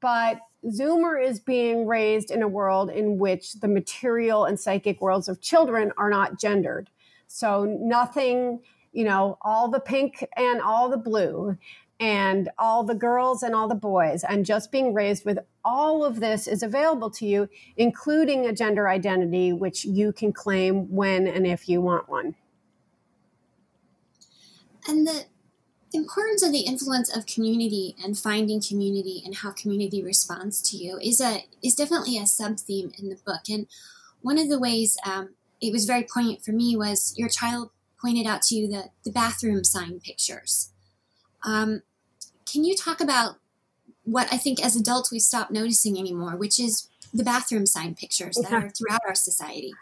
[0.00, 5.28] but Zoomer is being raised in a world in which the material and psychic worlds
[5.28, 6.90] of children are not gendered.
[7.26, 8.60] So nothing,
[8.92, 11.56] you know, all the pink and all the blue
[11.98, 14.22] and all the girls and all the boys.
[14.22, 18.88] And just being raised with all of this is available to you including a gender
[18.88, 22.34] identity which you can claim when and if you want one.
[24.88, 25.24] And the
[25.92, 30.98] importance of the influence of community and finding community and how community responds to you
[30.98, 33.48] is a is definitely a sub theme in the book.
[33.48, 33.66] And
[34.20, 38.26] one of the ways um, it was very poignant for me was your child pointed
[38.26, 40.70] out to you the, the bathroom sign pictures
[41.44, 41.82] um,
[42.50, 43.36] can you talk about
[44.06, 48.36] what I think as adults we stop noticing anymore, which is the bathroom sign pictures
[48.36, 49.72] that are throughout our society?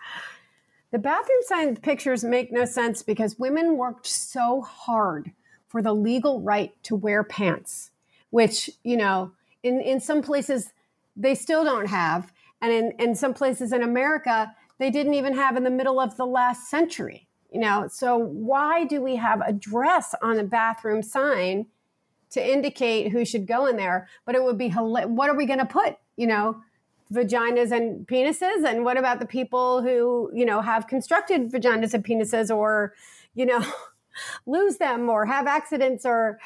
[0.91, 5.33] The bathroom sign pictures make no sense because women worked so hard
[5.69, 7.91] for the legal right to wear pants,
[8.31, 9.33] which, you know,
[9.63, 10.73] in, in some places
[11.17, 12.33] they still don't have.
[12.63, 16.17] And in, in some places in America, they didn't even have in the middle of
[16.17, 17.29] the last century.
[17.51, 21.67] You know, so why do we have a dress on a bathroom sign
[22.31, 24.09] to indicate who should go in there?
[24.27, 25.97] But it would be what are we going to put?
[26.17, 26.57] You know,
[27.13, 32.05] vaginas and penises, and what about the people who you know have constructed vaginas and
[32.05, 32.95] penises, or
[33.35, 33.65] you know,
[34.47, 36.41] lose them or have accidents, or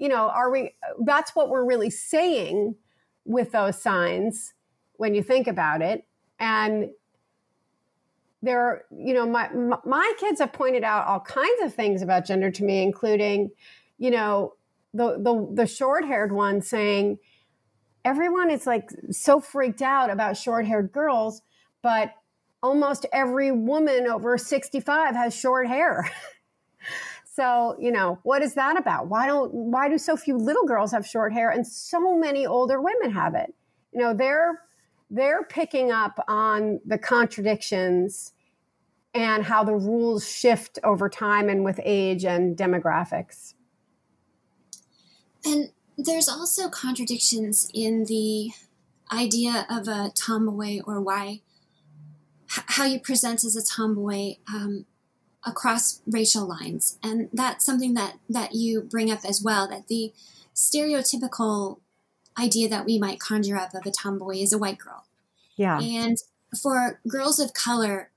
[0.00, 0.74] you know, are we?
[1.04, 2.74] That's what we're really saying
[3.24, 4.54] with those signs
[4.94, 6.06] when you think about it,
[6.40, 6.90] and
[8.42, 9.50] there are, you know my
[9.84, 13.50] my kids have pointed out all kinds of things about gender to me including
[13.98, 14.54] you know
[14.94, 17.18] the the, the short haired one saying
[18.04, 21.42] everyone is like so freaked out about short haired girls
[21.82, 22.14] but
[22.62, 26.10] almost every woman over 65 has short hair.
[27.32, 29.06] So you know what is that about?
[29.06, 32.80] Why don't why do so few little girls have short hair and so many older
[32.80, 33.54] women have it?
[33.92, 34.60] You know they're
[35.10, 38.32] they're picking up on the contradictions
[39.12, 43.54] and how the rules shift over time and with age and demographics.
[45.44, 48.50] And there's also contradictions in the
[49.12, 51.40] idea of a tomboy or why,
[52.46, 54.86] how you present as a tomboy um,
[55.44, 56.98] across racial lines.
[57.02, 60.12] And that's something that, that you bring up as well, that the
[60.54, 61.80] stereotypical
[62.38, 65.04] idea that we might conjure up of a tomboy is a white girl.
[65.56, 65.80] Yeah.
[65.80, 66.16] And
[66.60, 68.10] for girls of color,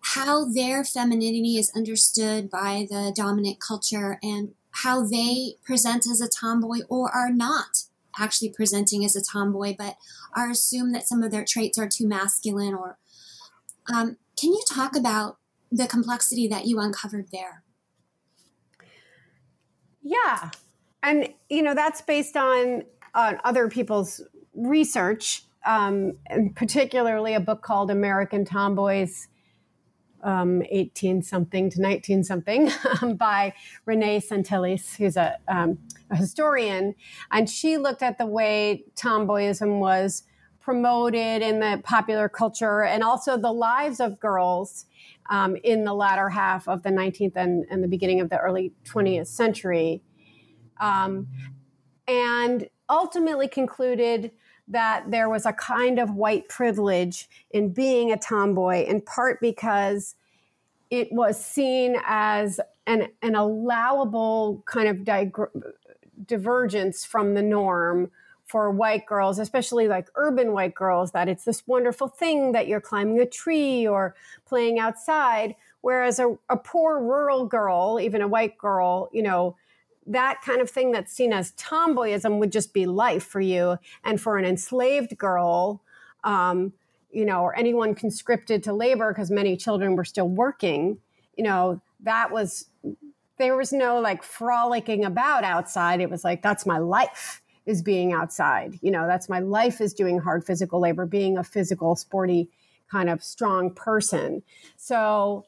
[0.00, 6.28] how their femininity is understood by the dominant culture and how they present as a
[6.28, 7.84] tomboy or are not
[8.18, 9.96] actually presenting as a tomboy, but
[10.34, 12.98] are assumed that some of their traits are too masculine or
[13.92, 15.38] um, can you talk about
[15.70, 17.62] the complexity that you uncovered there?
[20.02, 20.50] Yeah.
[21.02, 24.22] And, you know, that's based on, on other people's
[24.54, 29.28] research um, and particularly a book called American Tomboys,
[30.22, 32.70] um, 18 something to 19 something
[33.16, 33.54] by
[33.86, 35.78] Renee Sentilles, who's a, um,
[36.10, 36.94] a, historian.
[37.30, 40.24] And she looked at the way tomboyism was
[40.60, 44.84] promoted in the popular culture and also the lives of girls
[45.30, 48.72] um, in the latter half of the 19th and, and, the beginning of the early
[48.84, 50.02] 20th century.
[50.78, 51.28] Um,
[52.06, 54.32] and ultimately concluded
[54.68, 60.14] that there was a kind of white privilege in being a tomboy, in part because
[60.90, 65.04] it was seen as an, an allowable kind of
[66.26, 68.10] divergence from the norm
[68.44, 72.80] for white girls, especially like urban white girls, that it's this wonderful thing that you're
[72.80, 75.54] climbing a tree or playing outside.
[75.82, 79.56] Whereas a, a poor rural girl, even a white girl, you know,
[80.06, 83.78] that kind of thing that's seen as tomboyism would just be life for you.
[84.04, 85.82] And for an enslaved girl,
[86.24, 86.72] um,
[87.10, 90.98] you know, or anyone conscripted to labor because many children were still working,
[91.36, 92.66] you know, that was,
[93.38, 96.00] there was no like frolicking about outside.
[96.00, 98.78] It was like, that's my life is being outside.
[98.82, 102.50] You know, that's my life is doing hard physical labor, being a physical, sporty
[102.90, 104.42] kind of strong person.
[104.76, 105.46] So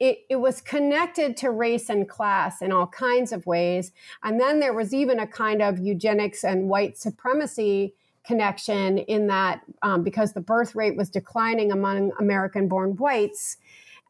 [0.00, 3.92] it, it was connected to race and class in all kinds of ways.
[4.22, 7.94] And then there was even a kind of eugenics and white supremacy
[8.24, 13.56] connection in that um, because the birth rate was declining among American born whites,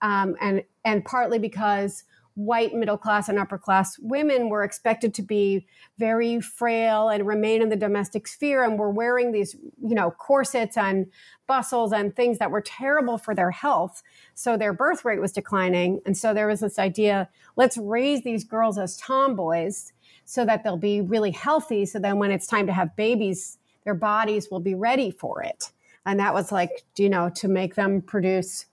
[0.03, 2.05] um, and, and partly because
[2.39, 5.67] white middle class and upper class women were expected to be
[5.99, 10.77] very frail and remain in the domestic sphere and were wearing these you know corsets
[10.77, 11.07] and
[11.49, 14.05] bustles and things that were terrible for their health.
[14.35, 16.01] So their birth rate was declining.
[16.07, 19.93] And so there was this idea let's raise these girls as tomboys
[20.25, 21.87] so that they'll be really healthy.
[21.87, 25.73] So then when it's time to have babies their bodies will be ready for it.
[26.07, 28.67] And that was like you know to make them produce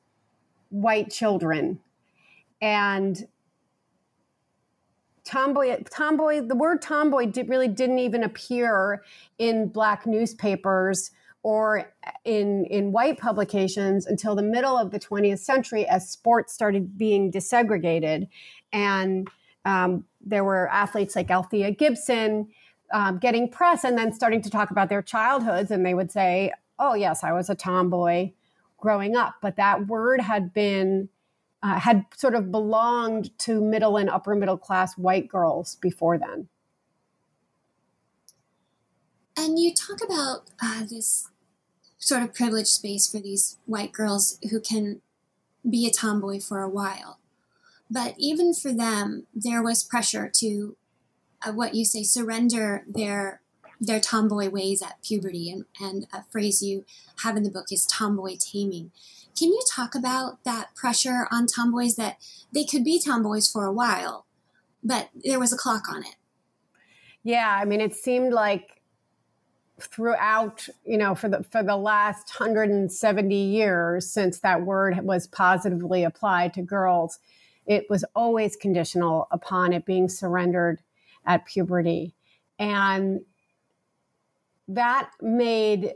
[0.70, 1.80] white children.
[2.62, 3.28] And
[5.26, 9.04] tomboy tomboy the word tomboy did, really didn't even appear
[9.38, 11.12] in black newspapers
[11.44, 11.92] or
[12.24, 17.32] in in white publications until the middle of the 20th century as sports started being
[17.32, 18.28] desegregated.
[18.72, 19.28] And
[19.64, 22.48] um, there were athletes like althea gibson
[22.94, 25.72] um, getting press and then starting to talk about their childhoods.
[25.72, 28.32] And they would say oh yes i was a tomboy
[28.78, 29.36] growing up.
[29.42, 31.10] But that word had been
[31.66, 36.48] uh, had sort of belonged to middle and upper middle class white girls before then.
[39.36, 41.30] And you talk about uh, this
[41.98, 45.02] sort of privileged space for these white girls who can
[45.68, 47.18] be a tomboy for a while.
[47.90, 50.78] But even for them, there was pressure to
[51.44, 53.42] uh, what you say surrender their
[53.82, 56.86] their tomboy ways at puberty, and, and a phrase you
[57.24, 58.92] have in the book is tomboy taming.
[59.38, 62.18] Can you talk about that pressure on tomboys that
[62.54, 64.26] they could be tomboys for a while,
[64.84, 66.16] but there was a clock on it?
[67.24, 68.82] Yeah, I mean, it seemed like
[69.80, 76.04] throughout, you know, for the for the last 170 years since that word was positively
[76.04, 77.20] applied to girls,
[77.66, 80.80] it was always conditional upon it being surrendered
[81.26, 82.14] at puberty.
[82.58, 83.22] And
[84.68, 85.94] that made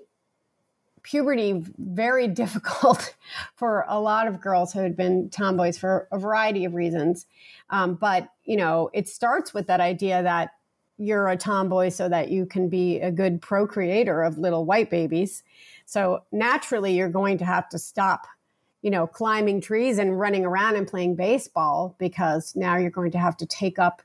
[1.04, 3.16] puberty very difficult
[3.56, 7.26] for a lot of girls who had been tomboys for a variety of reasons.
[7.70, 10.52] Um, but, you know, it starts with that idea that
[10.98, 15.44] you're a tomboy so that you can be a good procreator of little white babies.
[15.86, 18.28] So naturally, you're going to have to stop,
[18.82, 23.18] you know, climbing trees and running around and playing baseball because now you're going to
[23.18, 24.02] have to take up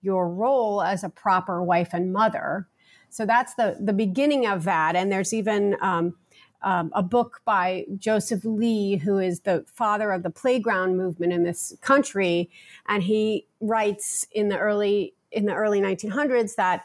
[0.00, 2.66] your role as a proper wife and mother.
[3.10, 4.96] So that's the the beginning of that.
[4.96, 6.16] And there's even um,
[6.62, 11.44] um, a book by Joseph Lee, who is the father of the playground movement in
[11.44, 12.50] this country,
[12.86, 16.84] and he writes in the early in the early 1900s that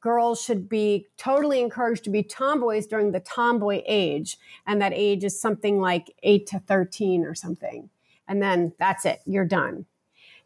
[0.00, 5.24] girls should be totally encouraged to be tomboys during the tomboy age, and that age
[5.24, 7.90] is something like eight to 13 or something,
[8.28, 9.86] and then that's it, you're done.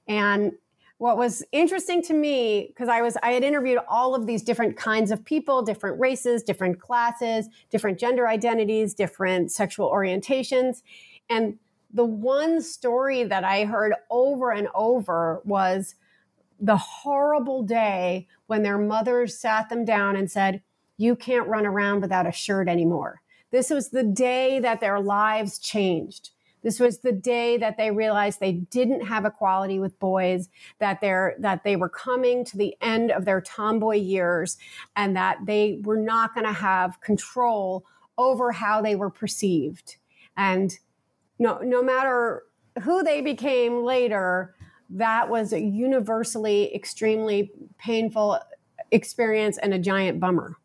[0.08, 0.52] And
[0.98, 4.76] what was interesting to me because i was i had interviewed all of these different
[4.76, 10.82] kinds of people different races different classes different gender identities different sexual orientations.
[11.28, 11.58] And
[11.92, 15.94] the one story that i heard over and over was
[16.60, 20.62] the horrible day when their mothers sat them down and said
[20.96, 23.20] you can't run around without a shirt anymore.
[23.50, 26.30] This was the day that their lives changed
[26.64, 30.48] this was the day that they realized they didn't have equality with boys,
[30.80, 34.56] that they're that they were coming to the end of their tomboy years,
[34.96, 37.84] and that they were not going to have control
[38.16, 39.96] over how they were perceived.
[40.36, 40.76] And
[41.38, 42.44] no, no matter
[42.82, 44.54] who they became later,
[44.88, 48.38] that was a universally extremely painful
[48.90, 50.56] experience and a giant bummer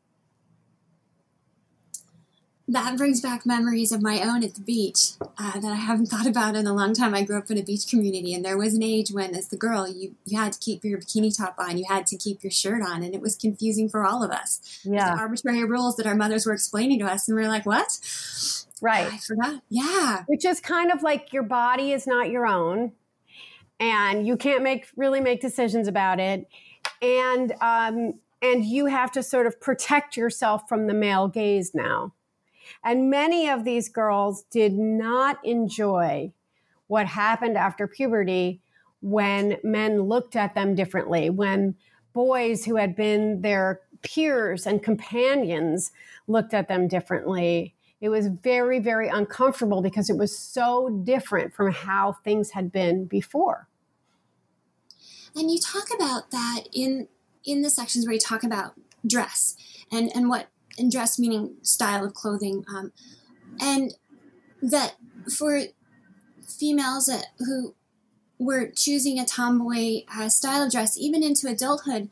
[2.72, 6.28] that brings back memories of my own at the beach uh, that I haven't thought
[6.28, 7.16] about in a long time.
[7.16, 9.58] I grew up in a beach community, and there was an age when, as the
[9.58, 12.52] girl, you, you had to keep your bikini top on, you had to keep your
[12.52, 14.82] shirt on, and it was confusing for all of us.
[14.84, 15.16] Yeah.
[15.16, 18.00] Arbitrary rules that our mothers were explaining to us, and we are like, what?
[18.82, 19.12] Right.
[19.12, 19.62] I forgot.
[19.70, 20.24] Yeah.
[20.28, 22.94] Which is kind of like your body is not your own,
[23.80, 26.48] and you can't make really make decisions about it.
[27.02, 32.14] And, um, and you have to sort of protect yourself from the male gaze now
[32.84, 36.32] and many of these girls did not enjoy
[36.88, 38.62] what happened after puberty
[39.02, 41.76] when men looked at them differently, when
[42.14, 45.92] boys who had been their peers and companions
[46.28, 47.76] looked at them differently.
[48.02, 53.06] It was very, very uncomfortable because it was so different from how things had been
[53.06, 53.68] before.
[55.36, 57.08] And you talk about that in
[57.46, 58.74] in the sections where you talk about
[59.06, 59.56] dress
[59.92, 60.48] and and what
[60.80, 62.64] and dress meaning style of clothing.
[62.74, 62.92] Um,
[63.60, 63.94] and
[64.62, 64.96] that
[65.38, 65.62] for
[66.42, 67.10] females
[67.40, 67.76] who
[68.38, 72.10] were choosing a tomboy uh, style of dress, even into adulthood,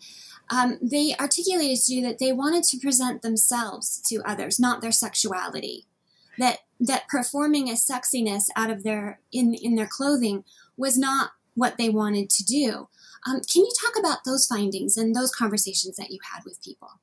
[0.49, 4.91] um, they articulated to you that they wanted to present themselves to others, not their
[4.91, 5.85] sexuality.
[6.37, 10.43] That that performing a sexiness out of their in in their clothing
[10.77, 12.87] was not what they wanted to do.
[13.25, 16.99] Um, can you talk about those findings and those conversations that you had with people?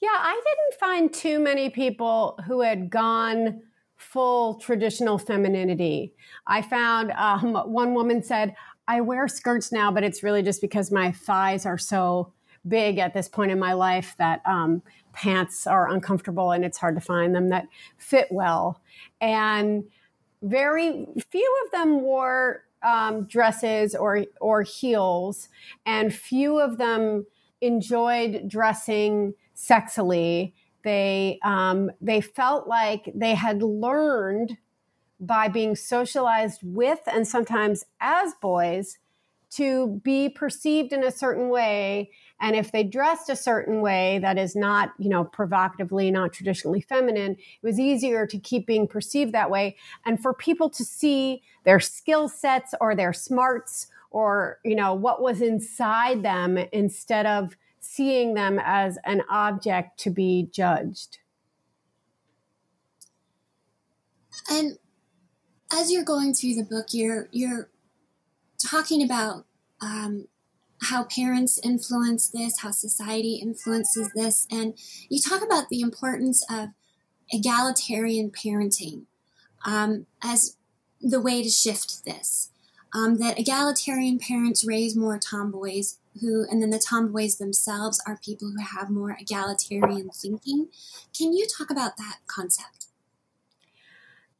[0.00, 3.62] Yeah, I didn't find too many people who had gone
[3.96, 6.14] full traditional femininity.
[6.46, 8.54] I found um, one woman said,
[8.88, 12.32] I wear skirts now, but it's really just because my thighs are so
[12.66, 14.82] big at this point in my life that um,
[15.12, 17.66] pants are uncomfortable and it's hard to find them that
[17.98, 18.80] fit well.
[19.20, 19.84] And
[20.42, 25.48] very few of them wore um, dresses or or heels,
[25.84, 27.26] and few of them
[27.60, 30.52] enjoyed dressing sexily.
[30.82, 34.56] They um, they felt like they had learned
[35.20, 38.98] by being socialized with and sometimes as boys
[39.50, 44.38] to be perceived in a certain way and if they dressed a certain way that
[44.38, 49.32] is not you know provocatively not traditionally feminine it was easier to keep being perceived
[49.32, 54.74] that way and for people to see their skill sets or their smarts or you
[54.74, 61.18] know what was inside them instead of seeing them as an object to be judged
[64.50, 64.78] and
[65.72, 67.70] as you're going through the book you're you're
[68.60, 69.46] talking about
[69.80, 70.26] um,
[70.82, 74.74] how parents influence this, how society influences this, and
[75.08, 76.70] you talk about the importance of
[77.30, 79.04] egalitarian parenting
[79.64, 80.56] um, as
[81.00, 82.49] the way to shift this.
[82.92, 88.50] Um, that egalitarian parents raise more tomboys who, and then the tomboys themselves are people
[88.50, 90.68] who have more egalitarian thinking.
[91.16, 92.86] Can you talk about that concept?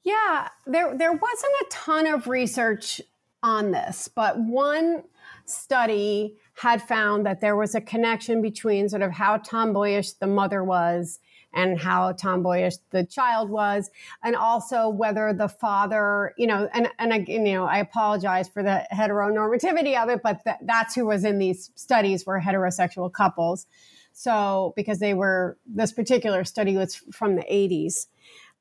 [0.03, 3.01] Yeah, there there wasn't a ton of research
[3.42, 5.05] on this, but one
[5.44, 10.64] study had found that there was a connection between sort of how tomboyish the mother
[10.64, 11.18] was
[11.53, 13.90] and how tomboyish the child was
[14.22, 18.62] and also whether the father you know and and I, you know i apologize for
[18.62, 23.66] the heteronormativity of it but th- that's who was in these studies were heterosexual couples
[24.12, 28.07] so because they were this particular study was from the 80s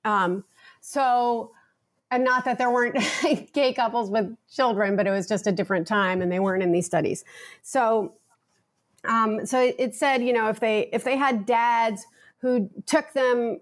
[0.06, 0.44] um,
[0.82, 1.52] so
[2.12, 2.98] and not that there weren't
[3.54, 6.72] gay couples with children, but it was just a different time, and they weren't in
[6.72, 7.24] these studies.
[7.62, 8.14] So,
[9.06, 12.06] um, so it said, you know, if they if they had dads
[12.42, 13.60] who took them,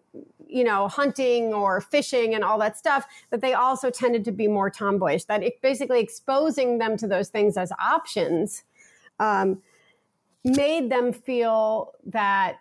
[0.48, 4.48] you know, hunting or fishing and all that stuff, that they also tended to be
[4.48, 5.26] more tomboyish.
[5.26, 8.64] That it, basically exposing them to those things as options
[9.20, 9.62] um,
[10.44, 12.58] made them feel that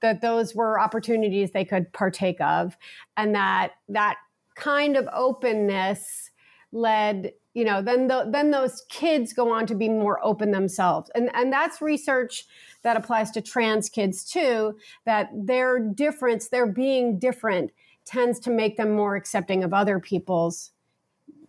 [0.00, 2.76] that those were opportunities they could partake of,
[3.16, 4.16] and that that
[4.56, 6.30] kind of openness
[6.72, 11.10] led you know then the, then those kids go on to be more open themselves.
[11.14, 12.46] And and that's research
[12.82, 17.70] that applies to trans kids too that their difference their being different
[18.04, 20.70] tends to make them more accepting of other people's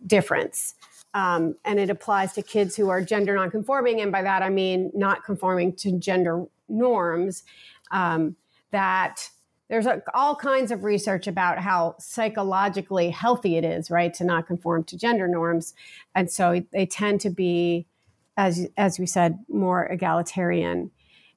[0.06, 0.74] difference.
[1.14, 4.92] Um, and it applies to kids who are gender nonconforming and by that i mean
[4.94, 7.42] not conforming to gender norms
[7.90, 8.36] um,
[8.70, 9.28] that
[9.70, 14.82] there's all kinds of research about how psychologically healthy it is, right, to not conform
[14.84, 15.74] to gender norms,
[16.14, 17.86] and so they tend to be,
[18.36, 20.90] as as we said, more egalitarian,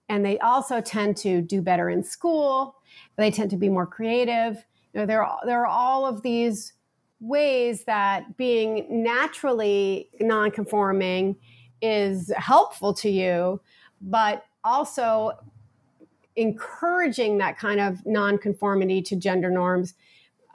[0.10, 2.76] and they also tend to do better in school.
[3.18, 4.66] They tend to be more creative.
[4.94, 6.74] You know, there there are all of these
[7.20, 11.38] ways that being naturally non-conforming
[11.82, 13.62] is helpful to you,
[14.02, 15.34] but also
[16.36, 19.94] encouraging that kind of nonconformity to gender norms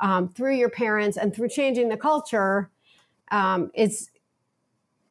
[0.00, 2.70] um, through your parents and through changing the culture
[3.30, 4.10] um, is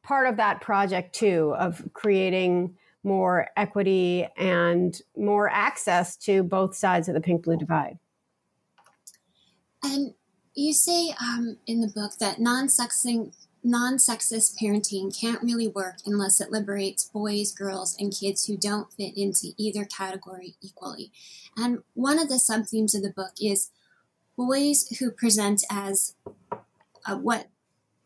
[0.02, 7.08] part of that project too of creating more equity and more access to both sides
[7.08, 7.98] of the pink blue divide.
[9.82, 10.14] And
[10.54, 13.32] you say um, in the book that non-sexing
[13.62, 18.92] non sexist parenting can't really work unless it liberates boys, girls, and kids who don't
[18.92, 21.12] fit into either category equally.
[21.56, 23.70] And one of the sub themes of the book is
[24.36, 26.14] boys who present as
[27.06, 27.48] uh, what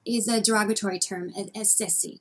[0.04, 2.20] is a derogatory term, as, as sissy,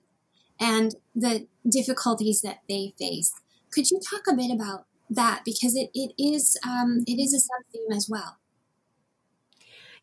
[0.59, 3.33] and the difficulties that they face.
[3.71, 7.39] Could you talk a bit about that because it, it is um, it is a
[7.39, 8.37] sub theme as well.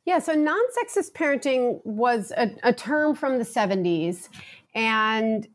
[0.09, 4.31] Yeah, so non sexist parenting was a, a, term from the 70s.
[4.75, 5.47] And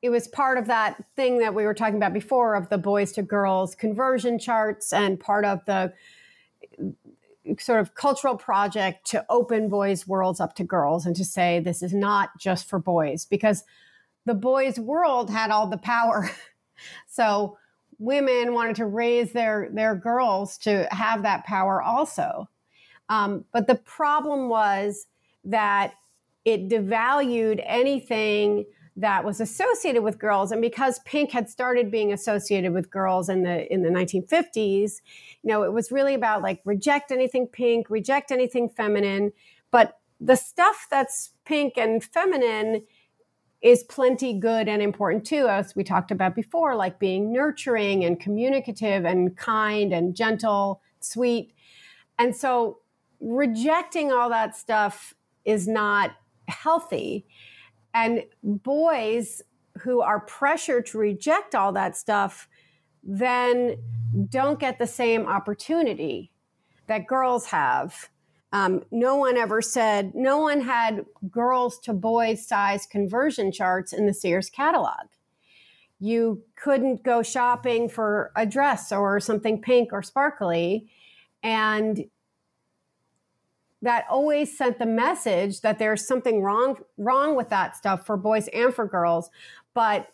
[0.00, 3.12] it was part of that thing that we were talking about before of the boys
[3.12, 5.92] to girls conversion charts and part of the
[7.58, 11.82] sort of cultural project to open boys' worlds up to girls and to say this
[11.82, 13.64] is not just for boys because
[14.24, 16.30] the boys' world had all the power.
[17.06, 17.58] so
[17.98, 22.48] women wanted to raise their their girls to have that power also.
[23.12, 25.06] Um, but the problem was
[25.44, 25.92] that
[26.46, 28.64] it devalued anything
[28.96, 30.50] that was associated with girls.
[30.50, 35.00] And because pink had started being associated with girls in the in the 1950s
[35.42, 39.32] you know it was really about like reject anything pink reject anything feminine.
[39.70, 42.82] But the stuff that's pink and feminine
[43.60, 48.18] is plenty good and important too as we talked about before like being nurturing and
[48.18, 51.52] communicative and kind and gentle sweet.
[52.18, 52.81] And so
[53.22, 55.14] rejecting all that stuff
[55.44, 56.10] is not
[56.48, 57.24] healthy
[57.94, 59.42] and boys
[59.78, 62.48] who are pressured to reject all that stuff
[63.02, 63.76] then
[64.28, 66.30] don't get the same opportunity
[66.86, 68.10] that girls have.
[68.52, 74.06] Um, no one ever said, no one had girls to boys size conversion charts in
[74.06, 75.08] the Sears catalog.
[75.98, 80.88] You couldn't go shopping for a dress or something pink or sparkly.
[81.42, 82.04] And
[83.82, 88.48] that always sent the message that there's something wrong wrong with that stuff for boys
[88.48, 89.30] and for girls
[89.74, 90.08] but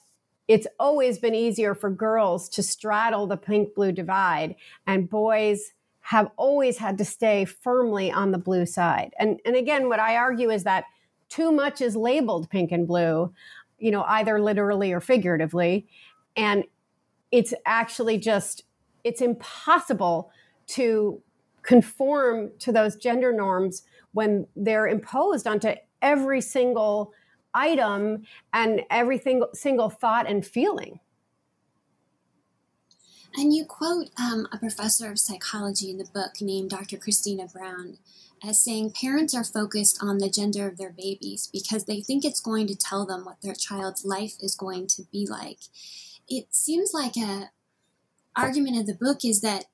[0.49, 4.57] it's always been easier for girls to straddle the pink blue divide
[4.87, 9.13] and boys have always had to stay firmly on the blue side.
[9.19, 10.85] And and again what i argue is that
[11.29, 13.33] too much is labeled pink and blue
[13.79, 15.87] you know either literally or figuratively
[16.35, 16.65] and
[17.31, 18.65] it's actually just
[19.05, 20.31] it's impossible
[20.67, 21.21] to
[21.69, 27.13] conform to those gender norms when they're imposed onto every single
[27.53, 28.23] item
[28.55, 30.99] and every single, single thought and feeling.
[33.35, 36.97] And you quote um, a professor of psychology in the book named Dr.
[36.97, 37.99] Christia Brown
[38.43, 42.41] as saying parents are focused on the gender of their babies because they think it's
[42.41, 45.59] going to tell them what their child's life is going to be like.
[46.31, 47.51] It seems like a
[48.35, 49.67] argument of the book is that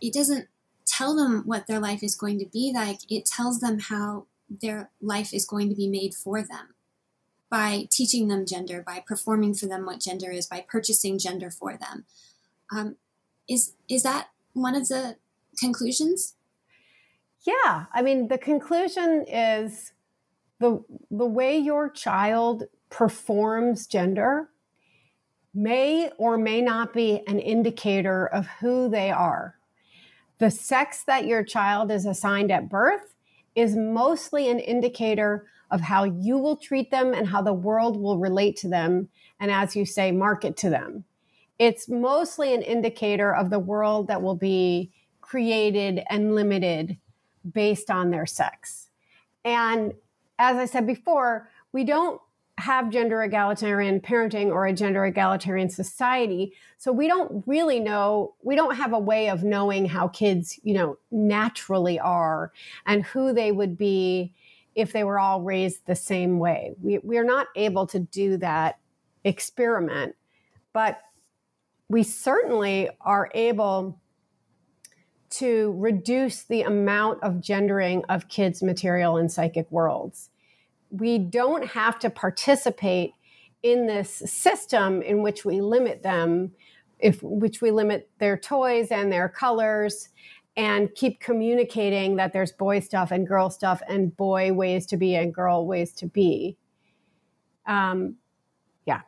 [0.00, 0.48] it doesn't
[0.92, 2.98] tell them what their life is going to be like.
[3.08, 6.74] It tells them how their life is going to be made for them
[7.50, 11.76] by teaching them gender, by performing for them what gender is, by purchasing gender for
[11.76, 12.04] them.
[12.70, 12.96] Um,
[13.48, 15.16] is is that one of the
[15.58, 16.34] conclusions?
[17.46, 19.92] Yeah, I mean the conclusion is
[20.60, 24.48] the the way your child performs gender
[25.54, 29.56] may or may not be an indicator of who they are.
[30.42, 33.14] The sex that your child is assigned at birth
[33.54, 38.18] is mostly an indicator of how you will treat them and how the world will
[38.18, 39.08] relate to them.
[39.38, 41.04] And as you say, market to them.
[41.60, 44.90] It's mostly an indicator of the world that will be
[45.20, 46.96] created and limited
[47.48, 48.88] based on their sex.
[49.44, 49.92] And
[50.40, 52.20] as I said before, we don't
[52.58, 56.52] have gender egalitarian parenting or a gender egalitarian society.
[56.78, 60.74] So we don't really know we don't have a way of knowing how kids you
[60.74, 62.52] know naturally are
[62.86, 64.34] and who they would be
[64.74, 66.74] if they were all raised the same way.
[66.80, 68.78] We, we're not able to do that
[69.24, 70.14] experiment
[70.72, 71.00] but
[71.88, 74.00] we certainly are able
[75.30, 80.30] to reduce the amount of gendering of kids material in psychic worlds
[80.92, 83.14] we don't have to participate
[83.62, 86.52] in this system in which we limit them
[86.98, 90.10] if which we limit their toys and their colors
[90.56, 95.14] and keep communicating that there's boy stuff and girl stuff and boy ways to be
[95.14, 96.56] and girl ways to be.
[97.66, 98.16] Um,
[98.84, 99.00] yeah.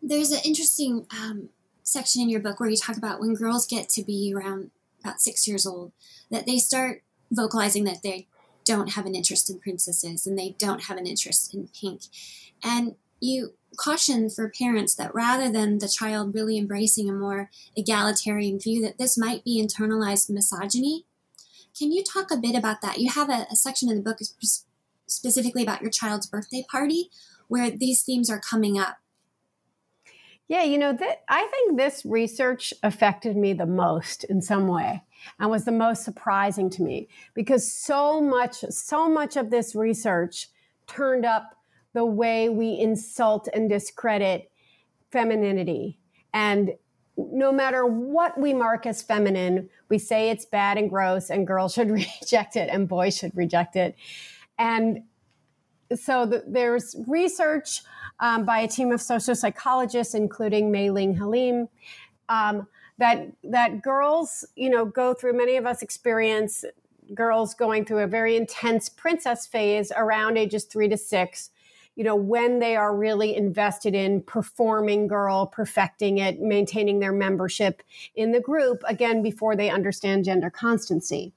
[0.00, 1.48] There's an interesting um,
[1.82, 4.70] section in your book where you talk about when girls get to be around
[5.02, 5.92] about six years old
[6.30, 8.28] that they start vocalizing that they
[8.64, 12.02] don't have an interest in princesses and they don't have an interest in pink.
[12.62, 18.58] And you caution for parents that rather than the child really embracing a more egalitarian
[18.58, 21.04] view, that this might be internalized misogyny.
[21.76, 23.00] Can you talk a bit about that?
[23.00, 24.18] You have a, a section in the book
[25.06, 27.10] specifically about your child's birthday party
[27.48, 28.98] where these themes are coming up.
[30.46, 35.02] Yeah, you know, that I think this research affected me the most in some way
[35.38, 40.48] and was the most surprising to me because so much so much of this research
[40.86, 41.56] turned up
[41.92, 44.50] the way we insult and discredit
[45.10, 45.98] femininity.
[46.32, 46.72] And
[47.16, 51.72] no matter what we mark as feminine we say it's bad and gross and girls
[51.74, 51.90] should
[52.22, 53.94] reject it and boys should reject it.
[54.58, 55.04] And
[55.94, 57.82] so the, there's research
[58.18, 61.68] um, by a team of social psychologists including May Ling Halim
[62.28, 62.66] um,
[62.98, 65.34] that that girls, you know, go through.
[65.34, 66.64] Many of us experience
[67.12, 71.50] girls going through a very intense princess phase around ages three to six.
[71.96, 77.82] You know, when they are really invested in performing girl, perfecting it, maintaining their membership
[78.16, 81.32] in the group, again, before they understand gender constancy.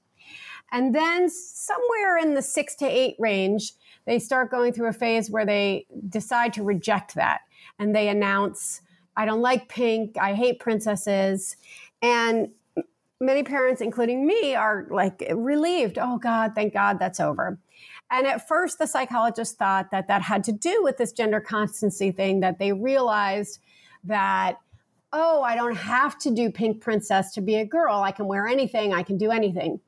[0.72, 3.72] And then somewhere in the six to eight range,
[4.04, 7.42] they start going through a phase where they decide to reject that
[7.78, 8.80] and they announce,
[9.18, 11.56] I don't like pink, I hate princesses.
[12.00, 12.50] And
[13.20, 15.98] many parents, including me, are like relieved.
[16.00, 17.58] Oh, God, thank God that's over.
[18.12, 22.12] And at first, the psychologist thought that that had to do with this gender constancy
[22.12, 23.58] thing, that they realized
[24.04, 24.58] that,
[25.12, 27.96] oh, I don't have to do pink princess to be a girl.
[27.96, 29.80] I can wear anything, I can do anything.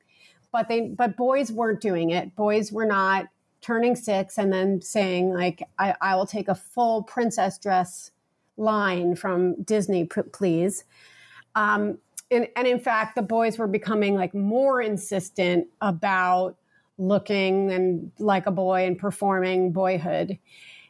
[0.51, 2.35] But they, but boys weren't doing it.
[2.35, 3.27] Boys were not
[3.61, 8.10] turning six and then saying like I, I will take a full princess dress
[8.61, 10.85] line from Disney, please.
[11.55, 11.97] Um,
[12.29, 16.55] and, and in fact, the boys were becoming like more insistent about
[16.97, 20.37] looking and like a boy and performing boyhood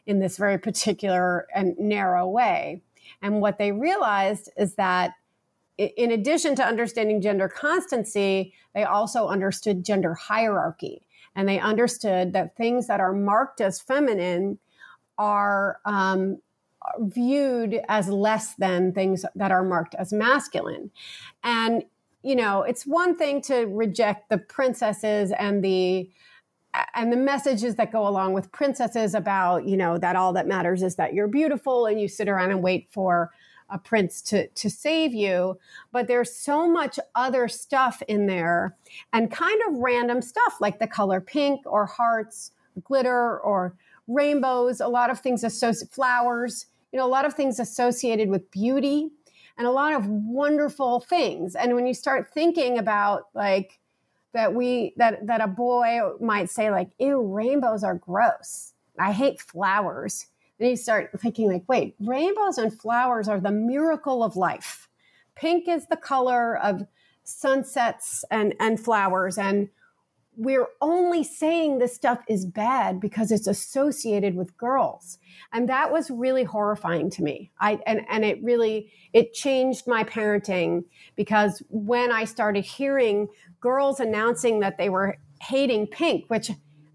[0.06, 2.82] in this very particular and narrow way.
[3.22, 5.14] And what they realized is that
[5.78, 12.56] in addition to understanding gender constancy, they also understood gender hierarchy and they understood that
[12.56, 14.58] things that are marked as feminine
[15.18, 16.38] are um,
[16.98, 20.90] viewed as less than things that are marked as masculine.
[21.44, 21.84] And,
[22.22, 26.10] you know, it's one thing to reject the princesses and the
[26.94, 30.82] and the messages that go along with princesses about, you know, that all that matters
[30.82, 33.30] is that you're beautiful and you sit around and wait for
[33.72, 35.58] a prince to to save you
[35.92, 38.76] but there's so much other stuff in there
[39.12, 42.52] and kind of random stuff like the color pink or hearts
[42.84, 43.74] glitter or
[44.06, 48.50] rainbows a lot of things associated flowers you know a lot of things associated with
[48.50, 49.10] beauty
[49.58, 53.78] and a lot of wonderful things and when you start thinking about like
[54.32, 59.40] that we that that a boy might say like ew rainbows are gross i hate
[59.40, 60.26] flowers
[60.62, 64.88] then you start thinking, like, wait, rainbows and flowers are the miracle of life.
[65.34, 66.86] Pink is the color of
[67.24, 69.38] sunsets and, and flowers.
[69.38, 69.70] And
[70.36, 75.18] we're only saying this stuff is bad because it's associated with girls.
[75.52, 77.52] And that was really horrifying to me.
[77.60, 80.84] I and, and it really it changed my parenting
[81.16, 83.28] because when I started hearing
[83.60, 86.50] girls announcing that they were hating pink, which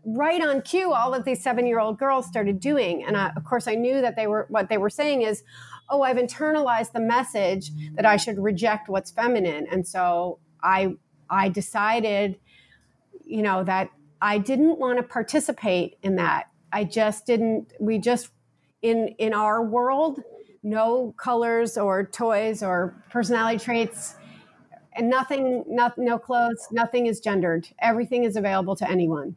[0.08, 3.04] right on cue, all of these seven year old girls started doing.
[3.04, 5.44] And I, of course, I knew that they were, what they were saying is,
[5.90, 9.68] oh, I've internalized the message that I should reject what's feminine.
[9.70, 10.96] And so I,
[11.30, 12.38] I decided,
[13.28, 13.90] you know, that
[14.22, 16.50] I didn't want to participate in that.
[16.72, 18.30] I just didn't, we just,
[18.82, 20.22] in, in our world,
[20.64, 24.16] no colors or toys or personality traits
[24.94, 27.70] and nothing, no, no clothes, nothing is gendered.
[27.80, 29.36] Everything is available to anyone.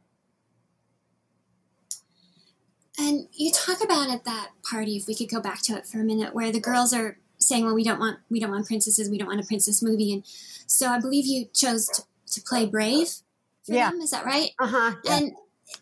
[2.99, 6.01] And you talk about at that party, if we could go back to it for
[6.01, 9.09] a minute, where the girls are saying, "Well, we don't want we don't want princesses,
[9.09, 10.23] we don't want a princess movie," and
[10.67, 13.09] so I believe you chose to, to play Brave
[13.65, 13.91] for yeah.
[13.91, 14.01] them.
[14.01, 14.51] Is that right?
[14.59, 14.95] Uh huh.
[15.05, 15.17] Yeah.
[15.17, 15.33] And,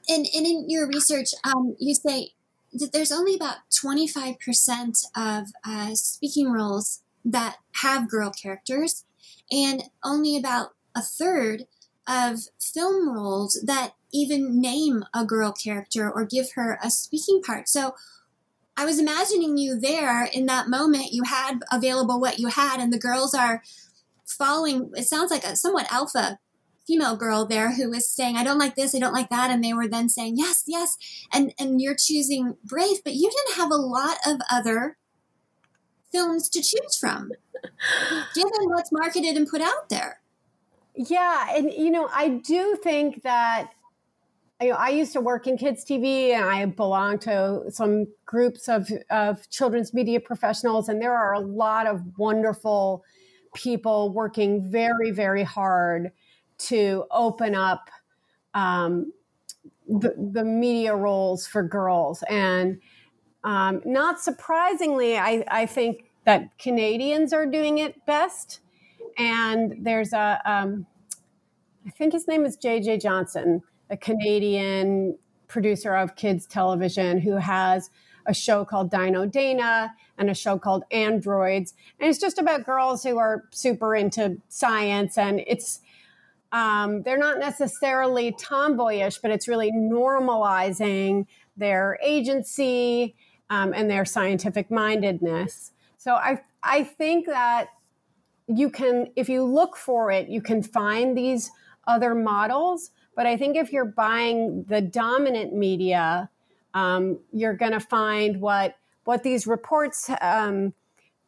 [0.09, 2.33] and and in your research, um, you say
[2.73, 9.05] that there's only about twenty five percent of uh, speaking roles that have girl characters,
[9.51, 11.65] and only about a third
[12.07, 17.69] of film roles that even name a girl character or give her a speaking part.
[17.69, 17.95] So
[18.77, 21.13] I was imagining you there in that moment.
[21.13, 23.63] You had available what you had, and the girls are
[24.25, 24.91] following.
[24.95, 26.39] It sounds like a somewhat alpha
[26.89, 29.51] female girl there who was saying, I don't like this, I don't like that.
[29.51, 30.97] And they were then saying, yes, yes.
[31.33, 34.97] And, and you're choosing Brave, but you didn't have a lot of other
[36.11, 37.31] films to choose from,
[38.35, 40.21] given what's marketed and put out there.
[40.95, 41.55] Yeah.
[41.55, 43.71] And, you know, I do think that
[44.61, 48.69] you know, I used to work in kids TV and I belong to some groups
[48.69, 53.05] of, of children's media professionals, and there are a lot of wonderful
[53.55, 56.11] people working very, very hard
[56.59, 57.91] to open up
[58.55, 59.13] um,
[59.89, 62.23] the, the, media roles for girls.
[62.29, 62.81] And
[63.45, 68.61] um, not surprisingly, I, I, think that Canadians are doing it best.
[69.17, 70.87] And there's a, um,
[71.87, 77.91] I think his name is JJ Johnson a Canadian producer of kids television who has
[78.27, 81.73] a show called Dino Dana and a show called Annedroids.
[81.99, 85.17] And it's just about girls who are super into science.
[85.17, 85.81] And it's,
[86.53, 91.27] um, they're not necessarily tomboyish, but it's really normalizing
[91.57, 93.15] their agency
[93.51, 95.73] um, and their scientific mindedness.
[95.99, 97.69] So I, I think that
[98.47, 101.51] you can, if you look for it, you can find these
[101.87, 102.91] other models.
[103.15, 106.31] But I think if you're buying the dominant media,
[106.75, 110.75] um, you're going to find what what these reports um,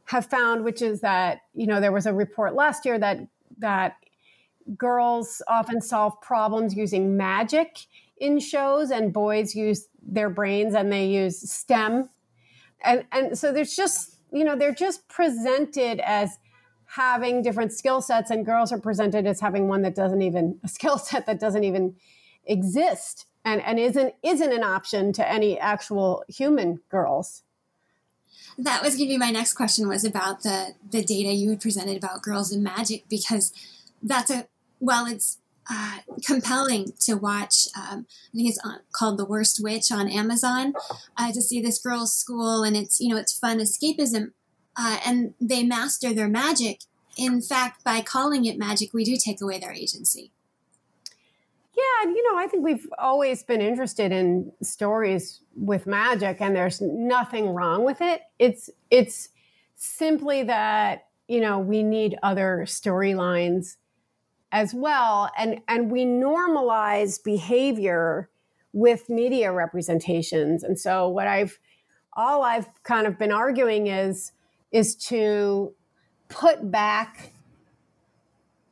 [0.04, 3.26] have found, which is that you know there was a report last year that
[3.58, 3.96] that
[4.76, 7.78] girls often solve problems using magic
[8.16, 12.10] in shows, and boys use their brains and they use STEM,
[12.82, 16.38] and and so there's just you know they're just presented as
[16.86, 20.68] having different skill sets and girls are presented as having one that doesn't even a
[20.68, 21.94] skill set that doesn't even
[22.44, 27.42] exist and, and isn't isn't an option to any actual human girls.
[28.58, 31.60] That was going to be my next question was about the the data you had
[31.60, 33.52] presented about girls in magic because
[34.02, 34.46] that's a
[34.78, 35.38] well it's
[35.70, 38.60] uh, compelling to watch um, i think it's
[38.92, 40.72] called the worst witch on amazon
[41.16, 44.32] uh, to see this girls school and it's you know it's fun escapism
[44.76, 46.80] uh, and they master their magic.
[47.16, 50.32] In fact, by calling it magic, we do take away their agency.
[51.76, 56.54] Yeah, and you know, I think we've always been interested in stories with magic, and
[56.54, 58.22] there's nothing wrong with it.
[58.38, 59.28] It's it's
[59.76, 63.76] simply that you know we need other storylines
[64.52, 68.28] as well, and and we normalize behavior
[68.72, 70.62] with media representations.
[70.62, 71.58] And so, what I've
[72.14, 74.32] all I've kind of been arguing is
[74.72, 75.74] is to
[76.28, 77.32] put back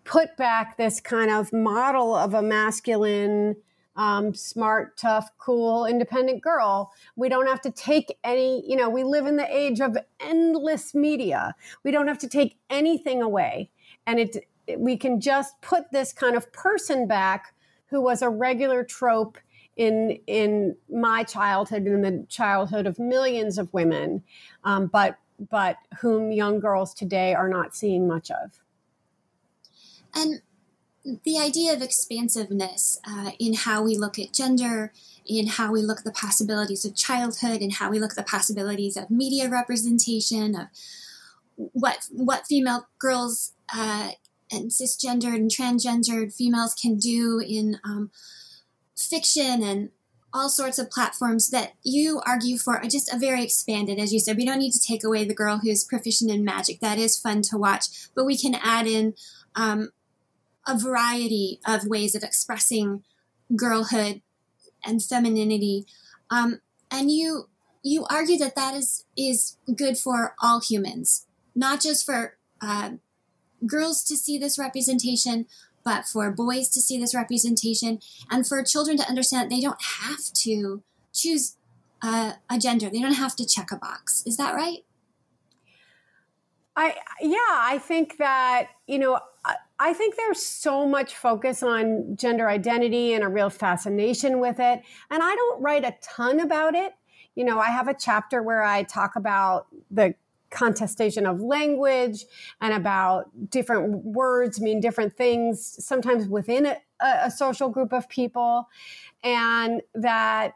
[0.05, 3.57] put back this kind of model of a masculine
[3.95, 6.93] um, smart tough cool independent girl.
[7.16, 10.95] We don't have to take any you know we live in the age of endless
[10.95, 11.55] media.
[11.85, 13.70] We don't have to take anything away.
[14.07, 17.55] And it we can just put this kind of person back
[17.87, 19.39] who was a regular trope
[19.77, 24.23] in in my childhood and in the childhood of millions of women
[24.64, 28.61] um, but but whom young girls today are not seeing much of.
[30.14, 30.43] And
[31.25, 34.93] the idea of expansiveness uh, in how we look at gender,
[35.25, 38.23] in how we look at the possibilities of childhood, and how we look at the
[38.23, 40.66] possibilities of media representation, of
[41.55, 44.11] what what female girls uh,
[44.51, 48.11] and cisgendered and transgendered females can do in um,
[48.97, 49.91] fiction and
[50.33, 54.21] all sorts of platforms that you argue for are just a very expanded, as you
[54.21, 54.37] said.
[54.37, 56.81] We don't need to take away the girl who's proficient in magic.
[56.81, 59.15] That is fun to watch, but we can add in
[59.55, 59.91] um,
[60.67, 63.03] a variety of ways of expressing
[63.57, 64.21] girlhood
[64.85, 65.87] and femininity.
[66.31, 67.49] Um, and you
[67.83, 72.91] you argue that that is is good for all humans, not just for uh,
[73.67, 75.47] girls to see this representation,
[75.85, 78.01] but for boys to see this representation
[78.31, 80.83] and for children to understand that they don't have to
[81.13, 81.57] choose
[82.03, 82.91] a, a gender.
[82.91, 84.23] They don't have to check a box.
[84.27, 84.85] Is that right?
[86.77, 89.19] I yeah, I think that you know
[89.81, 94.83] I think there's so much focus on gender identity and a real fascination with it,
[95.11, 96.95] and I don't write a ton about it.
[97.35, 100.15] You know, I have a chapter where I talk about the
[100.51, 102.25] contestation of language
[102.61, 108.69] and about different words mean different things sometimes within a, a social group of people.
[109.23, 110.55] And that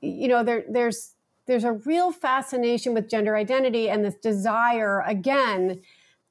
[0.00, 1.14] you know there, there's
[1.46, 5.80] there's a real fascination with gender identity and this desire again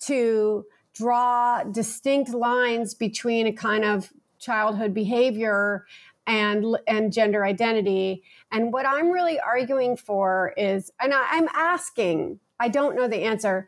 [0.02, 5.86] to draw distinct lines between a kind of childhood behavior
[6.28, 8.24] and and gender identity.
[8.52, 13.24] And what i'm really arguing for is and I, i'm asking I don't know the
[13.24, 13.68] answer.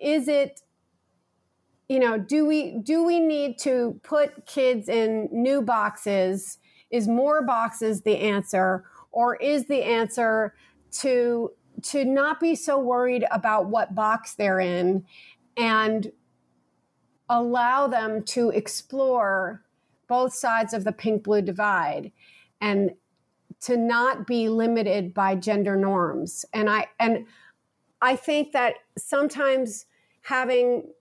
[0.00, 0.60] Is it
[1.88, 6.58] you know, do we do we need to put kids in new boxes?
[6.90, 10.54] Is more boxes the answer or is the answer
[11.00, 15.04] to to not be so worried about what box they're in
[15.56, 16.12] and
[17.28, 19.62] allow them to explore
[20.06, 22.12] both sides of the pink blue divide
[22.60, 22.90] and
[23.60, 27.26] to not be limited by gender norms and i and
[28.04, 29.86] I think that sometimes
[30.20, 30.92] having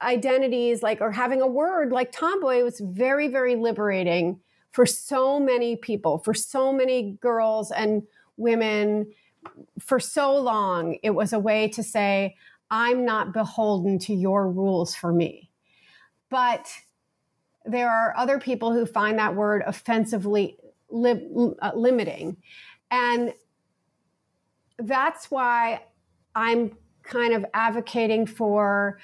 [0.00, 4.38] identities like or having a word like tomboy was very very liberating
[4.70, 8.04] for so many people for so many girls and
[8.36, 9.12] women.
[9.80, 12.36] For so long it was a way to say
[12.70, 15.50] i'm not beholden to your rules for me.
[16.30, 16.68] But
[17.64, 20.56] there are other people who find that word offensively
[20.90, 21.28] li-
[21.60, 22.36] uh, limiting.
[22.90, 23.34] And
[24.78, 25.82] that's why
[26.34, 28.98] I'm kind of advocating for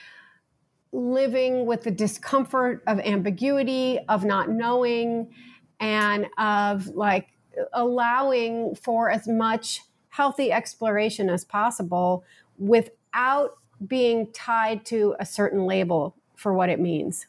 [0.93, 5.33] living with the discomfort of ambiguity, of not knowing,
[5.81, 7.29] and of like
[7.73, 12.25] allowing for as much healthy exploration as possible
[12.57, 17.27] without being tied to a certain label for what it means.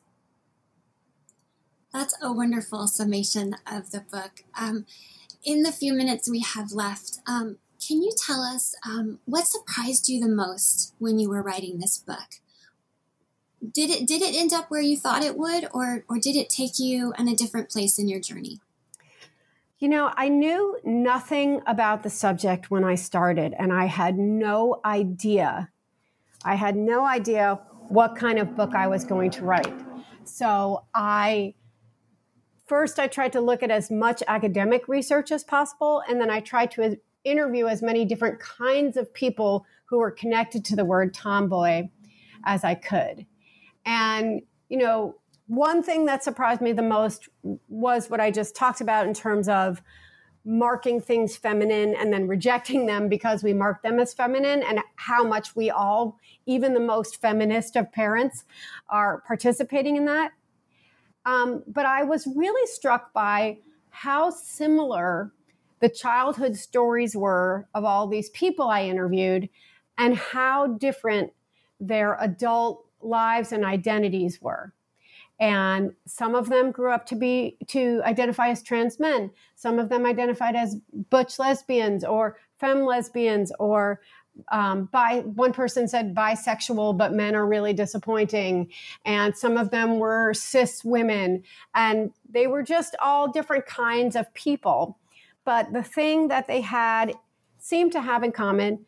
[1.92, 4.44] That's a wonderful summation of the book.
[4.58, 4.86] Um,
[5.44, 10.10] in the few minutes we have left, um, can you tell us um, what surprised
[10.10, 12.40] you the most when you were writing this book?
[13.74, 16.50] Did it did it end up where you thought it would, or or did it
[16.50, 18.60] take you in a different place in your journey?
[19.80, 24.80] You know, I knew nothing about the subject when I started, and I had no
[24.86, 25.70] idea.
[26.44, 27.60] I had no idea
[27.90, 29.74] what kind of book I was going to write.
[30.24, 31.56] So I
[32.66, 36.40] first I tried to look at as much academic research as possible, and then I
[36.40, 36.98] tried to
[37.30, 41.90] interview as many different kinds of people who were connected to the word tomboy
[42.46, 43.26] as I could.
[43.86, 45.16] And, you know,
[45.48, 47.28] one thing that surprised me the most
[47.68, 49.82] was what I just talked about in terms of
[50.46, 55.24] marking things feminine and then rejecting them because we mark them as feminine and how
[55.24, 58.46] much we all even the most feminist of parents
[58.90, 60.32] are participating in that
[61.26, 63.58] um, but i was really struck by
[63.90, 65.32] how similar
[65.80, 69.50] the childhood stories were of all these people I interviewed
[69.98, 71.34] and how different
[71.80, 74.74] their adult lives and identities were.
[75.40, 79.32] And some of them grew up to be to identify as trans men.
[79.56, 80.76] Some of them identified as
[81.10, 84.02] butch lesbians or femme lesbians or
[84.52, 88.70] um, by one person said bisexual, but men are really disappointing.
[89.06, 94.34] And some of them were cis women, and they were just all different kinds of
[94.34, 94.98] people.
[95.50, 97.16] But the thing that they had
[97.58, 98.86] seemed to have in common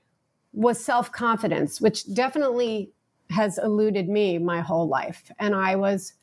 [0.54, 2.92] was self confidence, which definitely
[3.32, 5.32] has eluded me my whole life.
[5.40, 6.14] And I was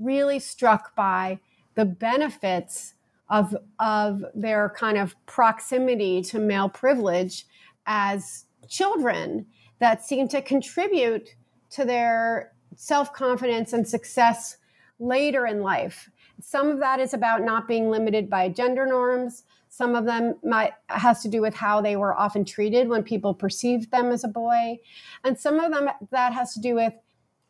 [0.00, 1.38] really struck by
[1.76, 2.94] the benefits
[3.30, 7.46] of, of their kind of proximity to male privilege
[7.86, 9.46] as children
[9.78, 11.36] that seemed to contribute
[11.70, 14.56] to their self confidence and success
[14.98, 16.10] later in life.
[16.40, 19.44] Some of that is about not being limited by gender norms.
[19.76, 23.34] Some of them might has to do with how they were often treated when people
[23.34, 24.78] perceived them as a boy,
[25.22, 26.94] and some of them that has to do with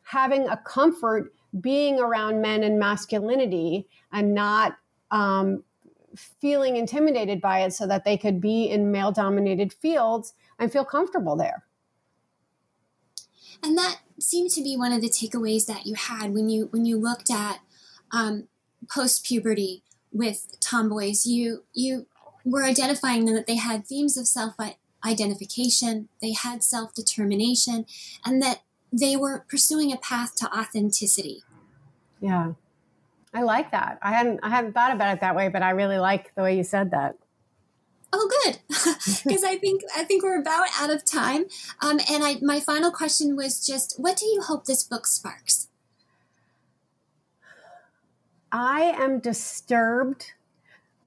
[0.03, 4.77] having a comfort being around men and masculinity and not
[5.12, 5.62] um,
[6.41, 10.85] feeling intimidated by it, so that they could be in male dominated fields and feel
[10.85, 11.64] comfortable there.
[13.62, 16.85] And that seemed to be one of the takeaways that you had when you when
[16.85, 17.61] you looked at
[18.11, 18.49] um,
[18.93, 21.24] post puberty with tomboys.
[21.24, 22.09] You you
[22.47, 24.55] were identifying them that they had themes of self
[25.05, 27.85] identification, they had self determination,
[28.25, 31.43] and that they were pursuing a path to authenticity.
[32.21, 32.53] Yeah.
[33.35, 33.99] I like that.
[34.01, 36.57] I hadn't I hadn't thought about it that way, but I really like the way
[36.57, 37.17] you said that.
[38.13, 41.45] Oh, good, because I think I think we're about out of time.
[41.83, 45.69] Um, and I my final question was just, what do you hope this book sparks?
[48.51, 50.33] I am disturbed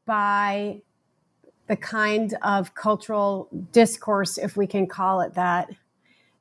[0.05, 0.81] by
[1.69, 5.69] the kind of cultural discourse, if we can call it that,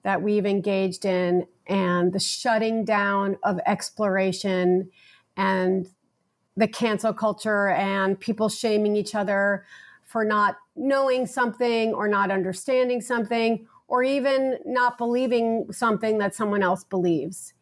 [0.03, 4.91] that we've engaged in, and the shutting down of exploration
[5.37, 5.87] and
[6.57, 9.66] the cancel culture and people shaming each other
[10.03, 16.62] for not knowing something or not understanding something or even not believing something that someone
[16.62, 17.53] else believes.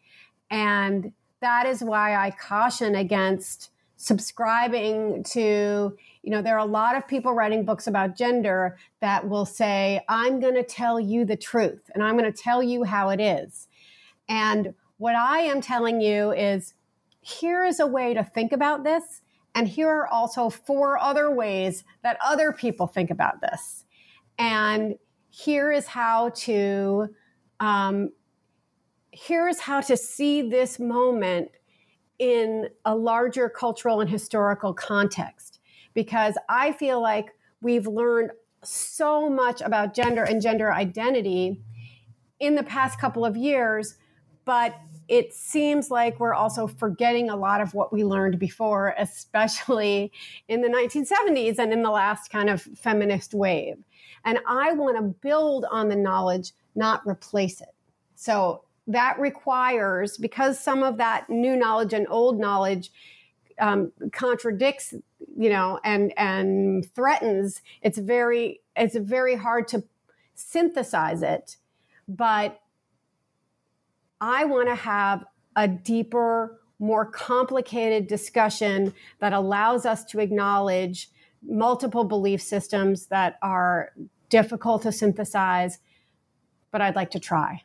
[0.51, 6.97] And that is why I caution against subscribing to you know there are a lot
[6.97, 11.37] of people writing books about gender that will say i'm going to tell you the
[11.37, 13.69] truth and i'm going to tell you how it is.
[14.29, 16.75] And what i am telling you is
[17.21, 19.23] here is a way to think about this
[19.57, 23.87] and here are also four other ways that other people think about this.
[24.39, 24.97] And
[25.31, 27.09] here is how to
[27.59, 28.11] um,
[29.11, 31.49] here is how to see this moment
[32.19, 35.61] in a larger cultural and historical context
[35.95, 38.31] because I feel like we've learned
[38.63, 41.61] so much about gender and gender identity
[42.39, 43.97] in the past couple of years,
[44.45, 44.75] but
[45.09, 50.13] it seems like we're also forgetting a lot of what we learned before, especially
[50.49, 53.77] in the 1970s and in the last kind of feminist wave.
[54.25, 57.75] And I want to build on the knowledge, not replace it.
[58.17, 62.93] So that requires because some of that new knowledge and old knowledge
[63.59, 64.95] um, contradicts
[65.37, 69.83] you know and and threatens it's very it's very hard to
[70.35, 71.57] synthesize it.
[72.09, 72.61] But
[74.21, 75.25] i want to have
[75.57, 81.11] a deeper more complicated discussion that allows us to acknowledge
[81.43, 83.93] multiple belief systems that are
[84.29, 85.79] difficult to synthesize
[86.71, 87.63] but i'd like to try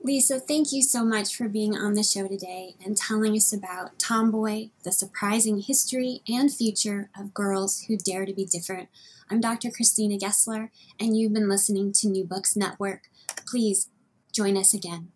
[0.00, 3.98] Lisa, thank you so much for being on the show today and telling us about
[3.98, 8.88] Tomboy, the surprising history and future of girls who dare to be different.
[9.28, 9.72] I'm Dr.
[9.72, 10.70] Christina Gessler,
[11.00, 13.08] and you've been listening to New Books Network.
[13.44, 13.90] Please
[14.32, 15.08] join us again.